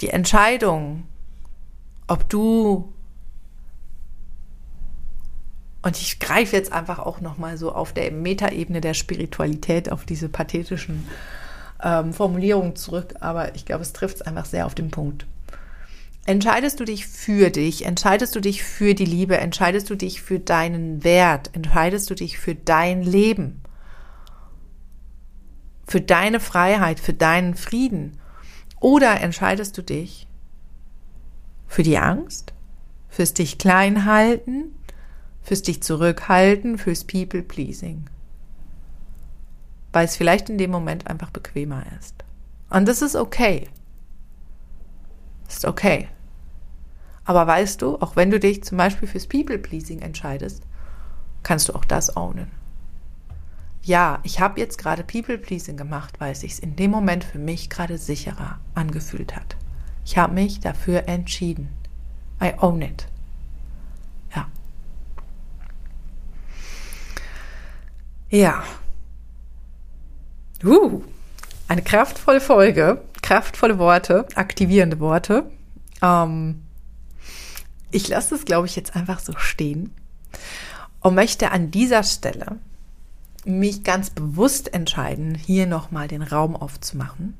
Die 0.00 0.10
Entscheidung, 0.10 1.06
ob 2.06 2.28
du 2.28 2.92
und 5.82 5.96
ich 6.00 6.18
greife 6.18 6.56
jetzt 6.56 6.72
einfach 6.72 6.98
auch 6.98 7.20
noch 7.20 7.38
mal 7.38 7.56
so 7.56 7.72
auf 7.72 7.92
der 7.92 8.10
Metaebene 8.10 8.80
der 8.80 8.94
Spiritualität 8.94 9.90
auf 9.90 10.04
diese 10.04 10.28
pathetischen 10.28 11.06
ähm, 11.82 12.12
Formulierungen 12.12 12.74
zurück, 12.76 13.14
aber 13.20 13.54
ich 13.54 13.64
glaube, 13.64 13.82
es 13.82 13.92
trifft 13.92 14.16
es 14.16 14.22
einfach 14.22 14.44
sehr 14.44 14.66
auf 14.66 14.74
den 14.74 14.90
Punkt. 14.90 15.26
Entscheidest 16.26 16.78
du 16.78 16.84
dich 16.84 17.06
für 17.06 17.50
dich? 17.50 17.86
Entscheidest 17.86 18.36
du 18.36 18.40
dich 18.40 18.62
für 18.62 18.94
die 18.94 19.06
Liebe? 19.06 19.38
Entscheidest 19.38 19.88
du 19.88 19.94
dich 19.94 20.20
für 20.20 20.38
deinen 20.38 21.02
Wert? 21.02 21.50
Entscheidest 21.54 22.10
du 22.10 22.14
dich 22.14 22.38
für 22.38 22.54
dein 22.54 23.02
Leben? 23.02 23.62
Für 25.88 26.02
deine 26.02 26.38
Freiheit, 26.38 27.00
für 27.00 27.14
deinen 27.14 27.54
Frieden? 27.54 28.18
Oder 28.78 29.22
entscheidest 29.22 29.76
du 29.78 29.82
dich 29.82 30.28
für 31.66 31.82
die 31.82 31.96
Angst? 31.96 32.52
Fürs 33.08 33.32
dich 33.32 33.56
klein 33.56 34.04
halten? 34.04 34.74
Fürs 35.42 35.62
dich 35.62 35.82
zurückhalten? 35.82 36.76
Fürs 36.76 37.04
People 37.04 37.42
Pleasing? 37.42 38.10
Weil 39.92 40.04
es 40.04 40.14
vielleicht 40.14 40.50
in 40.50 40.58
dem 40.58 40.70
Moment 40.70 41.06
einfach 41.06 41.30
bequemer 41.30 41.82
ist. 41.98 42.14
Und 42.68 42.86
das 42.86 43.00
ist 43.00 43.16
okay. 43.16 43.66
Ist 45.48 45.64
okay. 45.64 46.08
Aber 47.24 47.46
weißt 47.46 47.80
du, 47.80 47.96
auch 47.96 48.14
wenn 48.14 48.30
du 48.30 48.38
dich 48.38 48.62
zum 48.62 48.76
Beispiel 48.76 49.08
fürs 49.08 49.26
People-Pleasing 49.26 50.00
entscheidest, 50.00 50.64
kannst 51.42 51.70
du 51.70 51.74
auch 51.74 51.86
das 51.86 52.14
ownen. 52.14 52.57
Ja, 53.88 54.18
ich 54.22 54.38
habe 54.38 54.60
jetzt 54.60 54.76
gerade 54.76 55.02
People-Pleasing 55.02 55.78
gemacht, 55.78 56.20
weil 56.20 56.32
es 56.32 56.40
sich 56.40 56.62
in 56.62 56.76
dem 56.76 56.90
Moment 56.90 57.24
für 57.24 57.38
mich 57.38 57.70
gerade 57.70 57.96
sicherer 57.96 58.60
angefühlt 58.74 59.34
hat. 59.34 59.56
Ich 60.04 60.18
habe 60.18 60.34
mich 60.34 60.60
dafür 60.60 61.08
entschieden. 61.08 61.70
I 62.38 62.52
own 62.60 62.82
it. 62.82 63.08
Ja. 64.36 64.46
Ja. 68.28 68.62
Uh, 70.62 71.02
eine 71.66 71.80
kraftvolle 71.80 72.42
Folge, 72.42 73.02
kraftvolle 73.22 73.78
Worte, 73.78 74.26
aktivierende 74.34 75.00
Worte. 75.00 75.50
Ähm, 76.02 76.62
ich 77.90 78.06
lasse 78.08 78.34
es, 78.34 78.44
glaube 78.44 78.66
ich, 78.66 78.76
jetzt 78.76 78.94
einfach 78.94 79.20
so 79.20 79.32
stehen 79.38 79.94
und 81.00 81.14
möchte 81.14 81.52
an 81.52 81.70
dieser 81.70 82.02
Stelle 82.02 82.58
mich 83.48 83.82
ganz 83.82 84.10
bewusst 84.10 84.72
entscheiden, 84.74 85.34
hier 85.34 85.66
nochmal 85.66 86.08
den 86.08 86.22
Raum 86.22 86.54
aufzumachen. 86.56 87.34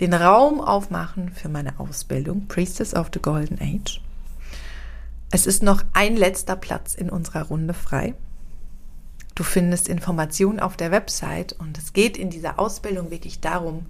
Den 0.00 0.14
Raum 0.14 0.60
aufmachen 0.60 1.30
für 1.30 1.48
meine 1.48 1.78
Ausbildung, 1.80 2.46
Priestess 2.48 2.94
of 2.94 3.10
the 3.12 3.20
Golden 3.20 3.58
Age. 3.60 4.00
Es 5.30 5.46
ist 5.46 5.62
noch 5.62 5.82
ein 5.92 6.16
letzter 6.16 6.56
Platz 6.56 6.94
in 6.94 7.10
unserer 7.10 7.42
Runde 7.44 7.74
frei. 7.74 8.14
Du 9.34 9.42
findest 9.42 9.88
Informationen 9.88 10.60
auf 10.60 10.76
der 10.76 10.90
Website 10.90 11.52
und 11.58 11.76
es 11.76 11.92
geht 11.92 12.16
in 12.16 12.30
dieser 12.30 12.58
Ausbildung 12.58 13.10
wirklich 13.10 13.40
darum, 13.40 13.86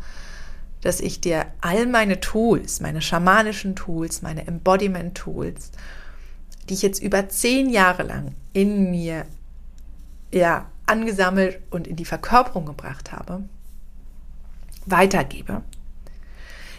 dass 0.80 1.00
ich 1.00 1.20
dir 1.20 1.46
all 1.60 1.86
meine 1.86 2.20
Tools, 2.20 2.80
meine 2.80 3.00
schamanischen 3.00 3.76
Tools, 3.76 4.22
meine 4.22 4.46
Embodiment-Tools, 4.46 5.70
die 6.68 6.74
ich 6.74 6.82
jetzt 6.82 7.02
über 7.02 7.28
zehn 7.28 7.70
Jahre 7.70 8.02
lang 8.02 8.32
in 8.52 8.90
mir 8.90 9.26
ja, 10.32 10.66
angesammelt 10.86 11.60
und 11.70 11.86
in 11.86 11.96
die 11.96 12.04
Verkörperung 12.04 12.66
gebracht 12.66 13.12
habe, 13.12 13.44
weitergebe, 14.86 15.62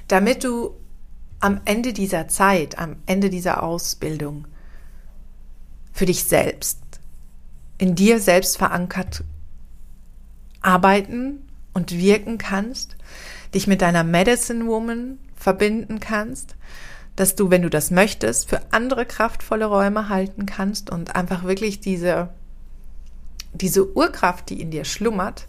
damit 0.07 0.43
du 0.43 0.75
am 1.39 1.61
Ende 1.65 1.93
dieser 1.93 2.27
Zeit, 2.27 2.79
am 2.79 2.95
Ende 3.05 3.29
dieser 3.29 3.61
Ausbildung 3.63 4.47
für 5.91 6.05
dich 6.05 6.23
selbst, 6.23 6.79
in 7.77 7.95
dir 7.95 8.19
selbst 8.19 8.57
verankert 8.57 9.23
arbeiten 10.61 11.47
und 11.73 11.91
wirken 11.91 12.37
kannst, 12.37 12.95
dich 13.53 13.67
mit 13.67 13.81
deiner 13.81 14.03
Medicine 14.03 14.65
Woman 14.65 15.19
verbinden 15.35 15.99
kannst, 15.99 16.55
dass 17.15 17.35
du, 17.35 17.49
wenn 17.49 17.61
du 17.61 17.69
das 17.69 17.91
möchtest, 17.91 18.49
für 18.49 18.61
andere 18.71 19.05
kraftvolle 19.05 19.65
Räume 19.65 20.09
halten 20.09 20.45
kannst 20.45 20.89
und 20.89 21.15
einfach 21.15 21.43
wirklich 21.43 21.79
diese, 21.79 22.29
diese 23.61 23.95
Urkraft, 23.95 24.49
die 24.49 24.61
in 24.61 24.71
dir 24.71 24.85
schlummert, 24.85 25.47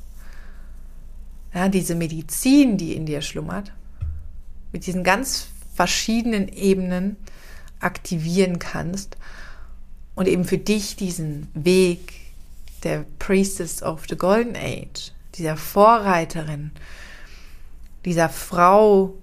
ja, 1.55 1.69
diese 1.69 1.95
Medizin, 1.95 2.77
die 2.77 2.95
in 2.95 3.07
dir 3.07 3.23
schlummert, 3.23 3.73
mit 4.73 4.87
diesen 4.87 5.03
ganz 5.03 5.49
verschiedenen 5.75 6.49
Ebenen 6.49 7.17
aktivieren 7.81 8.59
kannst 8.59 9.17
und 10.15 10.29
eben 10.29 10.45
für 10.45 10.59
dich 10.59 10.97
diesen 10.97 11.49
Weg 11.55 12.15
der 12.83 13.05
Priestess 13.19 13.83
of 13.83 14.05
the 14.09 14.17
Golden 14.17 14.57
Age, 14.57 15.13
dieser 15.35 15.57
Vorreiterin, 15.57 16.73
dieser 18.05 18.29
Frau, 18.29 19.15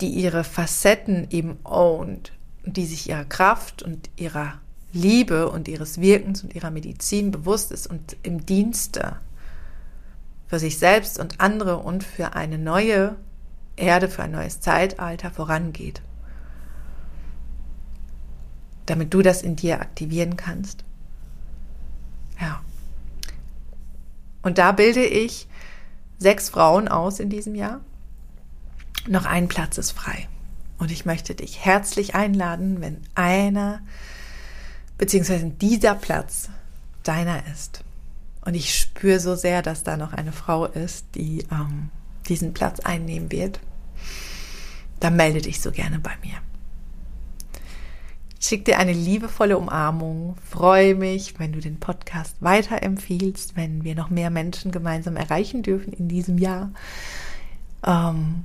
die 0.00 0.08
ihre 0.08 0.44
Facetten 0.44 1.26
eben 1.30 1.58
ownt 1.64 2.32
und 2.64 2.76
die 2.76 2.86
sich 2.86 3.08
ihrer 3.08 3.24
Kraft 3.24 3.82
und 3.82 4.10
ihrer 4.16 4.60
Liebe 4.92 5.50
und 5.50 5.68
ihres 5.68 6.00
Wirkens 6.00 6.42
und 6.42 6.54
ihrer 6.54 6.70
Medizin 6.70 7.30
bewusst 7.30 7.72
ist 7.72 7.86
und 7.86 8.16
im 8.22 8.46
Dienste 8.46 9.16
für 10.46 10.58
sich 10.58 10.78
selbst 10.78 11.18
und 11.18 11.40
andere 11.40 11.76
und 11.76 12.02
für 12.02 12.34
eine 12.34 12.58
neue 12.58 13.16
Erde, 13.76 14.08
für 14.08 14.22
ein 14.22 14.32
neues 14.32 14.60
Zeitalter 14.60 15.30
vorangeht. 15.30 16.00
Damit 18.86 19.12
du 19.12 19.20
das 19.20 19.42
in 19.42 19.56
dir 19.56 19.80
aktivieren 19.80 20.36
kannst. 20.36 20.84
Ja. 22.40 22.62
Und 24.42 24.56
da 24.56 24.72
bilde 24.72 25.04
ich 25.04 25.46
sechs 26.18 26.48
Frauen 26.48 26.88
aus 26.88 27.20
in 27.20 27.28
diesem 27.28 27.54
Jahr. 27.54 27.80
Noch 29.06 29.26
ein 29.26 29.48
Platz 29.48 29.76
ist 29.76 29.92
frei. 29.92 30.28
Und 30.78 30.90
ich 30.90 31.04
möchte 31.04 31.34
dich 31.34 31.64
herzlich 31.64 32.14
einladen, 32.14 32.80
wenn 32.80 33.02
einer 33.14 33.80
beziehungsweise 34.98 35.46
dieser 35.48 35.94
Platz 35.94 36.50
deiner 37.02 37.42
ist. 37.52 37.84
Und 38.44 38.54
ich 38.54 38.74
spüre 38.74 39.20
so 39.20 39.34
sehr, 39.34 39.62
dass 39.62 39.84
da 39.84 39.96
noch 39.96 40.12
eine 40.12 40.32
Frau 40.32 40.66
ist, 40.66 41.06
die 41.14 41.46
ähm, 41.50 41.90
diesen 42.28 42.52
Platz 42.52 42.80
einnehmen 42.80 43.32
wird. 43.32 43.60
Dann 45.00 45.16
melde 45.16 45.40
dich 45.40 45.60
so 45.60 45.70
gerne 45.70 45.98
bei 45.98 46.12
mir. 46.22 46.34
Schick 48.40 48.64
dir 48.64 48.78
eine 48.78 48.92
liebevolle 48.92 49.58
Umarmung. 49.58 50.36
Freue 50.48 50.94
mich, 50.94 51.38
wenn 51.38 51.52
du 51.52 51.60
den 51.60 51.80
Podcast 51.80 52.36
weiterempfiehlst, 52.40 53.56
wenn 53.56 53.82
wir 53.84 53.94
noch 53.94 54.10
mehr 54.10 54.30
Menschen 54.30 54.70
gemeinsam 54.70 55.16
erreichen 55.16 55.62
dürfen 55.62 55.92
in 55.92 56.08
diesem 56.08 56.38
Jahr. 56.38 56.70
Ähm, 57.84 58.44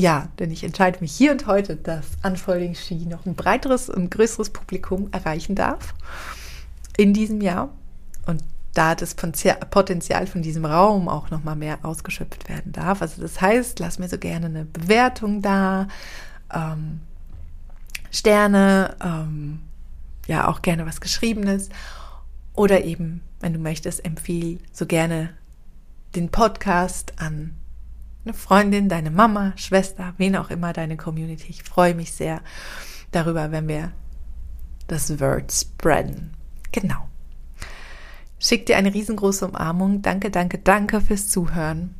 ja, 0.00 0.28
denn 0.38 0.50
ich 0.50 0.64
entscheide 0.64 1.00
mich 1.00 1.12
hier 1.12 1.30
und 1.30 1.46
heute, 1.46 1.76
dass 1.76 2.06
Unfolding 2.22 2.74
Ski 2.74 3.04
noch 3.04 3.26
ein 3.26 3.34
breiteres 3.34 3.90
und 3.90 4.10
größeres 4.10 4.48
Publikum 4.48 5.10
erreichen 5.12 5.54
darf 5.54 5.94
in 6.96 7.12
diesem 7.12 7.42
Jahr. 7.42 7.68
Und 8.24 8.42
da 8.72 8.94
das 8.94 9.14
Potenzial 9.14 10.26
von 10.26 10.40
diesem 10.40 10.64
Raum 10.64 11.08
auch 11.10 11.30
noch 11.30 11.44
mal 11.44 11.54
mehr 11.54 11.80
ausgeschöpft 11.82 12.48
werden 12.48 12.72
darf. 12.72 13.02
Also 13.02 13.20
das 13.20 13.42
heißt, 13.42 13.78
lass 13.78 13.98
mir 13.98 14.08
so 14.08 14.16
gerne 14.16 14.46
eine 14.46 14.64
Bewertung 14.64 15.42
da. 15.42 15.86
Ähm, 16.50 17.00
Sterne, 18.10 18.96
ähm, 19.04 19.60
ja 20.26 20.48
auch 20.48 20.62
gerne 20.62 20.86
was 20.86 21.02
Geschriebenes 21.02 21.68
oder 22.54 22.84
eben, 22.84 23.20
wenn 23.40 23.52
du 23.52 23.58
möchtest, 23.58 24.02
empfiehl 24.04 24.60
so 24.72 24.86
gerne 24.86 25.34
den 26.14 26.30
Podcast 26.30 27.12
an 27.18 27.54
eine 28.24 28.34
Freundin, 28.34 28.88
deine 28.88 29.10
Mama, 29.10 29.52
Schwester, 29.56 30.14
wen 30.18 30.36
auch 30.36 30.50
immer, 30.50 30.72
deine 30.72 30.96
Community. 30.96 31.46
Ich 31.48 31.62
freue 31.62 31.94
mich 31.94 32.12
sehr 32.12 32.42
darüber, 33.10 33.50
wenn 33.50 33.68
wir 33.68 33.92
das 34.86 35.20
Word 35.20 35.52
spreaden. 35.52 36.34
Genau. 36.72 37.08
Schick 38.38 38.66
dir 38.66 38.76
eine 38.76 38.92
riesengroße 38.92 39.46
Umarmung. 39.46 40.02
Danke, 40.02 40.30
danke, 40.30 40.58
danke 40.58 41.00
fürs 41.00 41.28
Zuhören. 41.28 41.94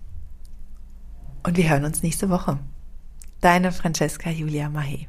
Und 1.42 1.56
wir 1.56 1.68
hören 1.68 1.84
uns 1.84 2.02
nächste 2.02 2.28
Woche. 2.28 2.58
Deine 3.40 3.72
Francesca 3.72 4.30
Julia 4.30 4.68
Mahe. 4.68 5.06